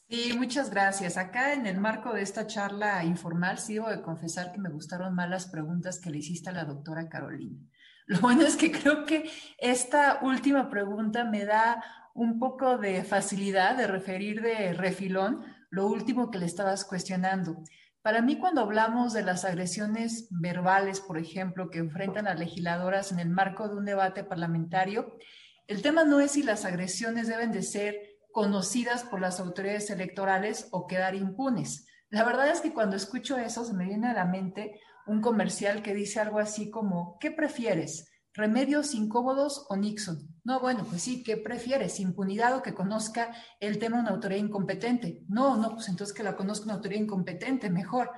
[0.08, 1.16] Sí, muchas gracias.
[1.16, 5.14] Acá en el marco de esta charla informal, sí debo de confesar que me gustaron
[5.14, 7.58] más las preguntas que le hiciste a la doctora Carolina.
[8.06, 11.84] Lo bueno es que creo que esta última pregunta me da
[12.14, 17.62] un poco de facilidad de referir de refilón lo último que le estabas cuestionando.
[18.08, 23.18] Para mí, cuando hablamos de las agresiones verbales, por ejemplo, que enfrentan las legisladoras en
[23.18, 25.18] el marco de un debate parlamentario,
[25.66, 30.68] el tema no es si las agresiones deben de ser conocidas por las autoridades electorales
[30.70, 31.86] o quedar impunes.
[32.08, 35.82] La verdad es que cuando escucho eso se me viene a la mente un comercial
[35.82, 38.10] que dice algo así como, ¿qué prefieres?
[38.32, 40.34] ¿Remedios incómodos o Nixon?
[40.48, 42.00] No, bueno, pues sí, ¿qué prefieres?
[42.00, 45.22] ¿Impunidad o que conozca el tema una autoridad incompetente?
[45.28, 48.10] No, no, pues entonces que la conozca una autoridad incompetente, mejor.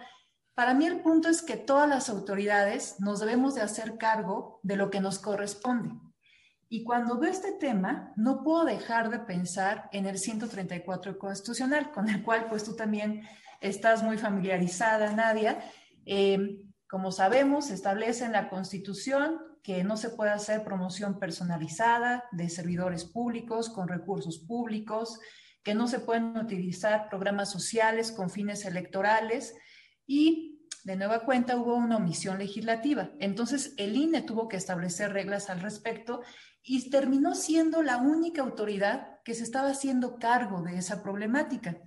[0.55, 4.77] Para mí el punto es que todas las autoridades nos debemos de hacer cargo de
[4.77, 5.91] lo que nos corresponde.
[6.69, 12.09] Y cuando veo este tema, no puedo dejar de pensar en el 134 constitucional, con
[12.09, 13.23] el cual pues tú también
[13.61, 15.69] estás muy familiarizada, Nadia.
[16.07, 22.49] Eh, como sabemos, establece en la Constitución que no se puede hacer promoción personalizada de
[22.49, 25.19] servidores públicos con recursos públicos,
[25.63, 29.55] que no se pueden utilizar programas sociales con fines electorales
[30.07, 33.11] y de nueva cuenta hubo una omisión legislativa.
[33.21, 36.23] Entonces el INE tuvo que establecer reglas al respecto
[36.63, 41.79] y terminó siendo la única autoridad que se estaba haciendo cargo de esa problemática.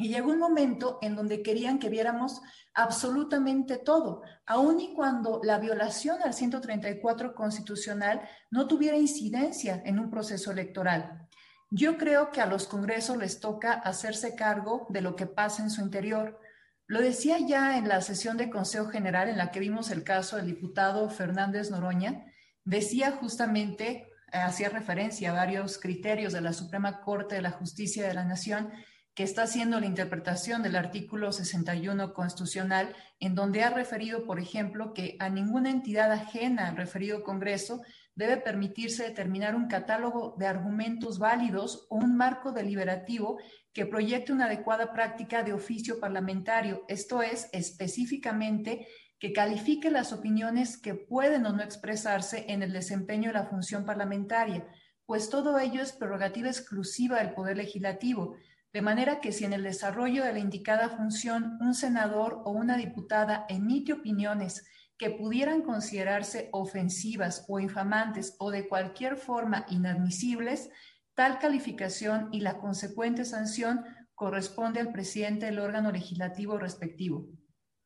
[0.00, 2.40] Y llegó un momento en donde querían que viéramos
[2.72, 10.08] absolutamente todo, aun y cuando la violación al 134 constitucional no tuviera incidencia en un
[10.08, 11.28] proceso electoral.
[11.70, 15.68] Yo creo que a los congresos les toca hacerse cargo de lo que pasa en
[15.68, 16.40] su interior.
[16.86, 20.36] Lo decía ya en la sesión de Consejo General en la que vimos el caso
[20.36, 22.24] del diputado Fernández Noroña,
[22.64, 28.14] decía justamente, hacía referencia a varios criterios de la Suprema Corte de la Justicia de
[28.14, 28.72] la Nación,
[29.14, 34.94] que está haciendo la interpretación del artículo 61 constitucional, en donde ha referido, por ejemplo,
[34.94, 37.82] que a ninguna entidad ajena referido Congreso
[38.14, 43.38] debe permitirse determinar un catálogo de argumentos válidos o un marco deliberativo
[43.72, 48.86] que proyecte una adecuada práctica de oficio parlamentario, esto es, específicamente
[49.18, 53.84] que califique las opiniones que pueden o no expresarse en el desempeño de la función
[53.84, 54.66] parlamentaria,
[55.04, 58.36] pues todo ello es prerrogativa exclusiva del Poder Legislativo
[58.72, 62.76] de manera que si en el desarrollo de la indicada función un senador o una
[62.76, 64.64] diputada emite opiniones
[64.96, 70.70] que pudieran considerarse ofensivas o infamantes o de cualquier forma inadmisibles,
[71.14, 77.26] tal calificación y la consecuente sanción corresponde al presidente del órgano legislativo respectivo.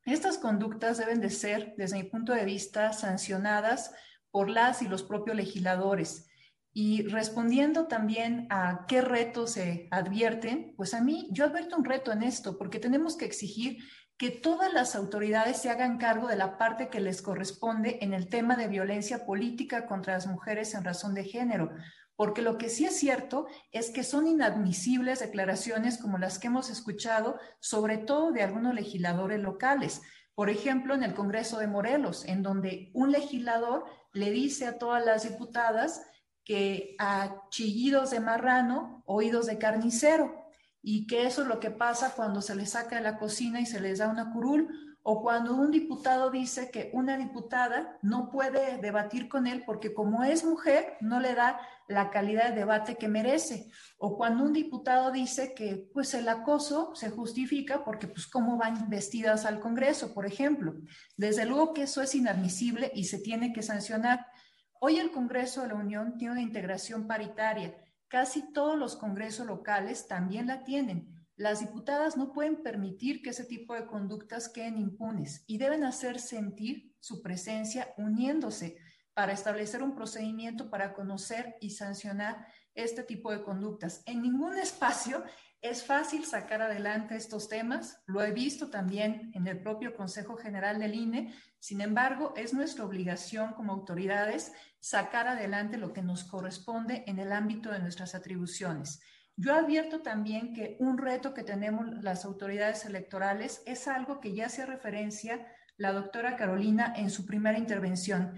[0.05, 3.93] Estas conductas deben de ser, desde mi punto de vista, sancionadas
[4.30, 6.26] por las y los propios legisladores
[6.76, 12.10] y respondiendo también a qué retos se advierten, pues a mí yo advierto un reto
[12.10, 13.78] en esto, porque tenemos que exigir
[14.16, 18.28] que todas las autoridades se hagan cargo de la parte que les corresponde en el
[18.28, 21.70] tema de violencia política contra las mujeres en razón de género,
[22.16, 26.70] porque lo que sí es cierto es que son inadmisibles declaraciones como las que hemos
[26.70, 30.02] escuchado, sobre todo de algunos legisladores locales.
[30.34, 35.04] Por ejemplo, en el Congreso de Morelos, en donde un legislador le dice a todas
[35.04, 36.02] las diputadas
[36.45, 40.34] que a chillidos de marrano, oídos de carnicero,
[40.82, 43.66] y que eso es lo que pasa cuando se les saca de la cocina y
[43.66, 44.68] se les da una curul,
[45.07, 50.24] o cuando un diputado dice que una diputada no puede debatir con él porque como
[50.24, 55.12] es mujer no le da la calidad de debate que merece, o cuando un diputado
[55.12, 60.24] dice que pues el acoso se justifica porque pues cómo van vestidas al Congreso, por
[60.24, 60.74] ejemplo.
[61.18, 64.26] Desde luego que eso es inadmisible y se tiene que sancionar.
[64.87, 67.74] Hoy el Congreso de la Unión tiene una integración paritaria.
[68.07, 71.26] Casi todos los congresos locales también la tienen.
[71.37, 76.20] Las diputadas no pueden permitir que ese tipo de conductas queden impunes y deben hacer
[76.20, 78.76] sentir su presencia uniéndose
[79.14, 84.03] para establecer un procedimiento para conocer y sancionar este tipo de conductas.
[84.05, 85.24] En ningún espacio
[85.64, 90.78] es fácil sacar adelante estos temas, lo he visto también en el propio Consejo General
[90.78, 97.02] del INE, sin embargo, es nuestra obligación como autoridades sacar adelante lo que nos corresponde
[97.06, 99.00] en el ámbito de nuestras atribuciones.
[99.36, 104.46] Yo advierto también que un reto que tenemos las autoridades electorales es algo que ya
[104.46, 105.46] hacía referencia
[105.78, 108.34] la doctora Carolina en su primera intervención.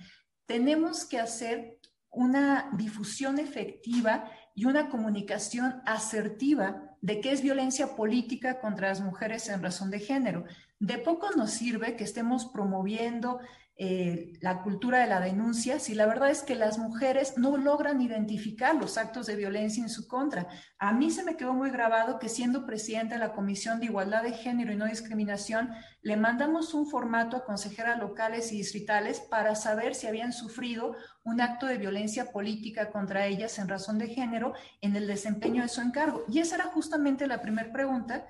[0.46, 8.60] Tenemos que hacer una difusión efectiva y una comunicación asertiva de qué es violencia política
[8.60, 10.44] contra las mujeres en razón de género.
[10.78, 13.40] De poco nos sirve que estemos promoviendo
[13.78, 18.00] eh, la cultura de la denuncia si la verdad es que las mujeres no logran
[18.00, 20.48] identificar los actos de violencia en su contra.
[20.78, 24.22] A mí se me quedó muy grabado que siendo presidenta de la Comisión de Igualdad
[24.22, 29.54] de Género y No Discriminación, le mandamos un formato a consejeras locales y distritales para
[29.54, 34.54] saber si habían sufrido un acto de violencia política contra ellas en razón de género
[34.80, 36.24] en el desempeño de su encargo.
[36.28, 38.26] Y esa era justamente la primera pregunta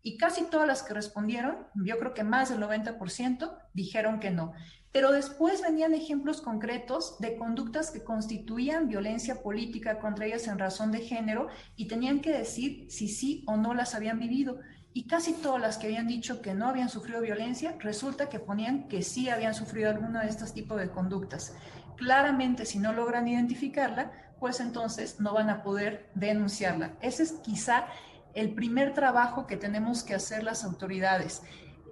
[0.00, 4.54] Y casi todas las que respondieron, yo creo que más del 90%, dijeron que no.
[4.98, 10.90] Pero después venían ejemplos concretos de conductas que constituían violencia política contra ellas en razón
[10.90, 11.46] de género
[11.76, 14.58] y tenían que decir si sí o no las habían vivido.
[14.92, 18.88] Y casi todas las que habían dicho que no habían sufrido violencia, resulta que ponían
[18.88, 21.54] que sí habían sufrido alguno de estos tipos de conductas.
[21.96, 26.96] Claramente, si no logran identificarla, pues entonces no van a poder denunciarla.
[27.00, 27.86] Ese es quizá
[28.34, 31.42] el primer trabajo que tenemos que hacer las autoridades,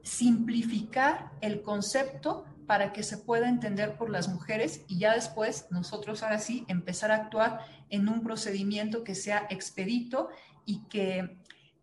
[0.03, 6.23] simplificar el concepto para que se pueda entender por las mujeres y ya después nosotros
[6.23, 7.61] ahora sí empezar a actuar
[7.91, 10.29] en un procedimiento que sea expedito
[10.65, 11.39] y que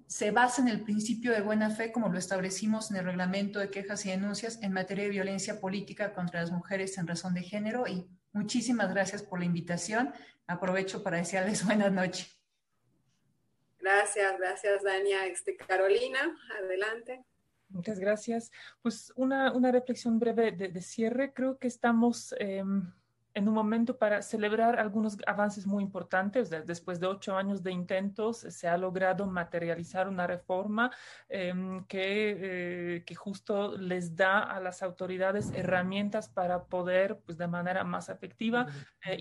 [0.08, 3.72] se base en el principio de buena fe como lo establecimos en el reglamento de
[3.72, 7.88] quejas y denuncias en materia de violencia política contra las mujeres en razón de género
[7.88, 10.14] y muchísimas gracias por la invitación.
[10.46, 12.38] Aprovecho para desearles buenas noches.
[13.80, 15.26] Gracias, gracias Dania.
[15.26, 17.24] Este, Carolina, adelante.
[17.74, 18.52] Muchas gracias.
[18.82, 21.34] Pues una, una reflexión breve de, cierre.
[21.34, 22.34] Creo que estamos...
[22.40, 22.92] Em,
[23.36, 26.50] en un momento para celebrar algunos avances muy importantes.
[26.50, 30.92] Después de ocho años de intentos, se ha logrado materializar una reforma
[31.30, 37.48] em, que, eh, que, justo les da a las autoridades herramientas para poder, pues de
[37.48, 38.68] manera más efectiva,
[39.06, 39.18] eh,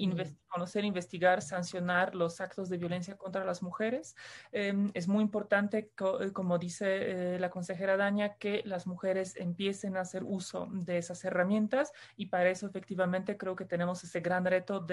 [0.49, 4.15] conocer, investigar, sancionar los actos de violencia contra las mujeres.
[4.51, 5.91] Em, es muy importante,
[6.21, 11.25] eh, como dice la consejera Daña, que las mujeres empiecen a hacer uso de esas
[11.25, 14.85] herramientas y para eso efectivamente creo que tenemos ese gran reto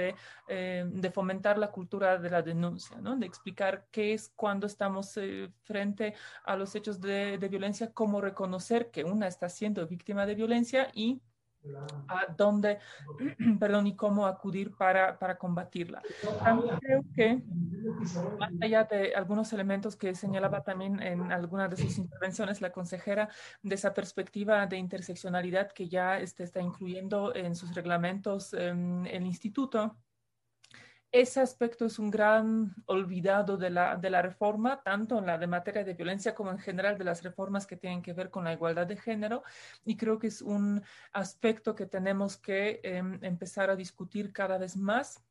[0.48, 3.16] eh, de, fomentar la cultura de la denuncia, ¿no?
[3.16, 8.92] de explicar qué es cuando estamos eh, frente a los hechos de, violencia, cómo reconocer
[8.92, 11.22] que una está siendo víctima de violencia y
[12.08, 12.80] a dónde,
[13.60, 16.02] perdón, y cómo acudir para, para combatirla.
[16.44, 17.42] También creo que,
[18.40, 23.30] más allá de algunos elementos que señalaba también en algunas de sus intervenciones la consejera,
[23.62, 29.26] de esa perspectiva de interseccionalidad que ya este, está incluyendo en sus reglamentos em, el
[29.26, 29.98] instituto,
[31.12, 35.48] ese aspecto es un gran olvidado de la, de la reforma, tanto en la de
[35.48, 38.54] materia de violencia como en general de las reformas que tienen que ver con la
[38.54, 39.44] igualdad de género.
[39.84, 44.78] Y creo que es un aspecto que tenemos que em, empezar a discutir cada vez
[44.78, 45.24] más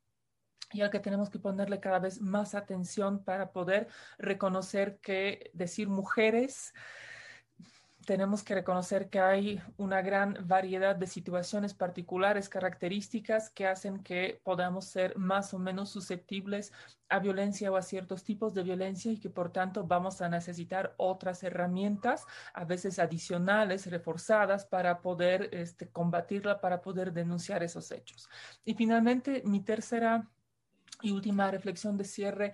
[0.71, 5.89] y al que tenemos que ponerle cada vez más atención para poder reconocer que decir
[5.89, 6.73] mujeres
[8.09, 14.41] tenemos que reconocer que hay una gran variedad de situaciones particulares, características que hacen que
[14.43, 16.73] podamos ser más o menos susceptibles
[17.07, 20.95] a violencia o a ciertos tipos de violencia y que por tanto vamos a necesitar
[20.97, 28.27] otras herramientas, a veces adicionales, reforzadas, para poder este, combatirla, para poder denunciar esos hechos.
[28.65, 30.27] Y finalmente, mi tercera
[31.03, 32.53] y última reflexión de cierre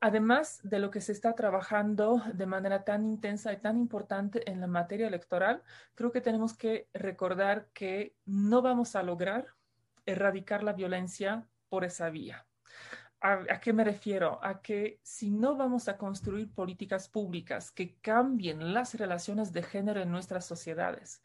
[0.00, 4.60] además de lo que se está trabajando de manera tan intensa y tan importante en
[4.60, 5.62] la materia electoral,
[5.94, 9.54] creo que tenemos que recordar que no vamos a lograr
[10.04, 12.46] erradicar la violencia por esa vía.
[13.20, 14.38] ¿A, qué me refiero?
[14.42, 20.00] A que si no vamos a construir políticas públicas que cambien las relaciones de género
[20.00, 21.22] en nuestras sociedades,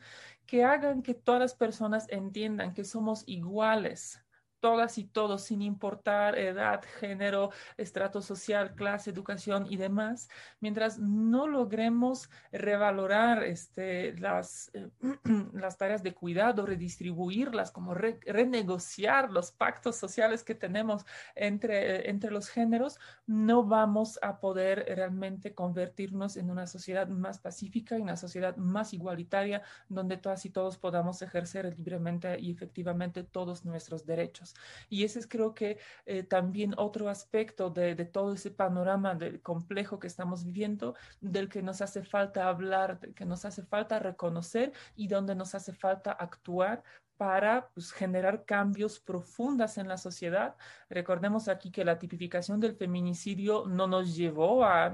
[0.48, 4.24] que hagan que todas las personas entiendan que somos iguales
[4.62, 10.30] todas y todos, sin importar edad, género, estrato social, clase, educación y demás,
[10.62, 14.90] mientras no logremos revalorar este, las, eh,
[15.54, 21.06] las tareas de cuidado, redistribuirlas, como renegociar los pactos sociales que tenemos
[21.36, 27.98] entre, entre los géneros, no vamos a poder realmente convertirnos en una sociedad más pacífica,
[27.98, 33.66] y una sociedad más igualitaria, donde todas y todos podamos ejercer libremente y efectivamente todos
[33.66, 34.51] nuestros derechos.
[34.90, 40.00] Y ese es creo que eh, también otro aspecto de, todo ese panorama del complejo
[40.00, 44.74] que estamos viviendo, del que nos hace falta hablar, del que nos hace falta reconocer
[44.96, 46.84] y donde nos hace falta actuar
[47.22, 50.56] para pues, generar cambios profundas en la sociedad.
[50.90, 54.92] Recordemos aquí que la tipificación del feminicidio no nos llevó a,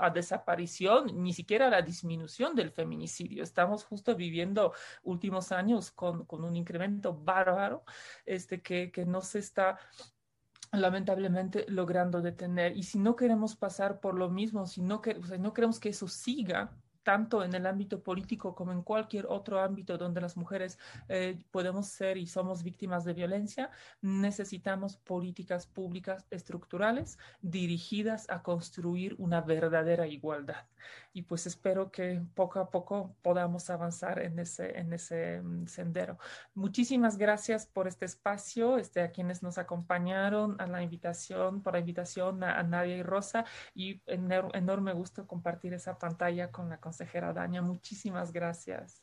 [0.00, 3.42] a, desaparición, ni siquiera a la disminución del feminicidio.
[3.42, 4.72] Estamos justo viviendo
[5.02, 7.84] últimos años con, con un incremento bárbaro
[8.24, 9.78] este, que, que no se está
[10.72, 12.74] lamentablemente logrando detener.
[12.78, 16.08] Y si no queremos pasar por lo mismo, si no, que, no queremos que eso
[16.08, 16.74] siga,
[17.06, 20.76] tanto en el ámbito político como en cualquier otro ámbito donde las mujeres
[21.08, 23.70] eh, podemos ser y somos víctimas de violencia,
[24.02, 30.66] necesitamos políticas públicas estructurales dirigidas a construir una verdadera igualdad.
[31.12, 36.18] Y pues espero que poco a poco podamos avanzar en ese, en ese mm, sendero.
[36.54, 41.78] Muchísimas gracias por este espacio, este, a quienes nos acompañaron, a la invitación, por la
[41.80, 47.60] invitación a, Nadia y Rosa, y enorme gusto compartir esa pantalla con la consejera Daña.
[47.60, 49.02] Muchísimas gracias.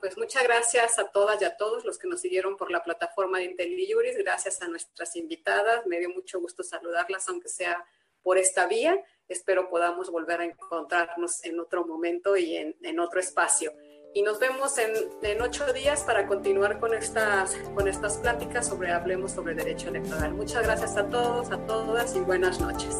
[0.00, 3.38] Pues muchas gracias a todas y a todos los que nos siguieron por la plataforma
[3.38, 4.16] de IntelliJuris.
[4.16, 5.86] Gracias a nuestras invitadas.
[5.86, 7.84] Me dio mucho gusto saludarlas, aunque sea
[8.22, 8.98] por esta vía.
[9.28, 13.74] Espero podamos volver a encontrarnos en otro momento y en, en otro espacio.
[14.14, 14.92] Y nos vemos en,
[15.22, 20.32] en, ocho días para continuar con estas, con estas pláticas sobre Hablemos sobre Derecho Electoral.
[20.32, 22.96] Muchas gracias a todos, a todas y buenas noches.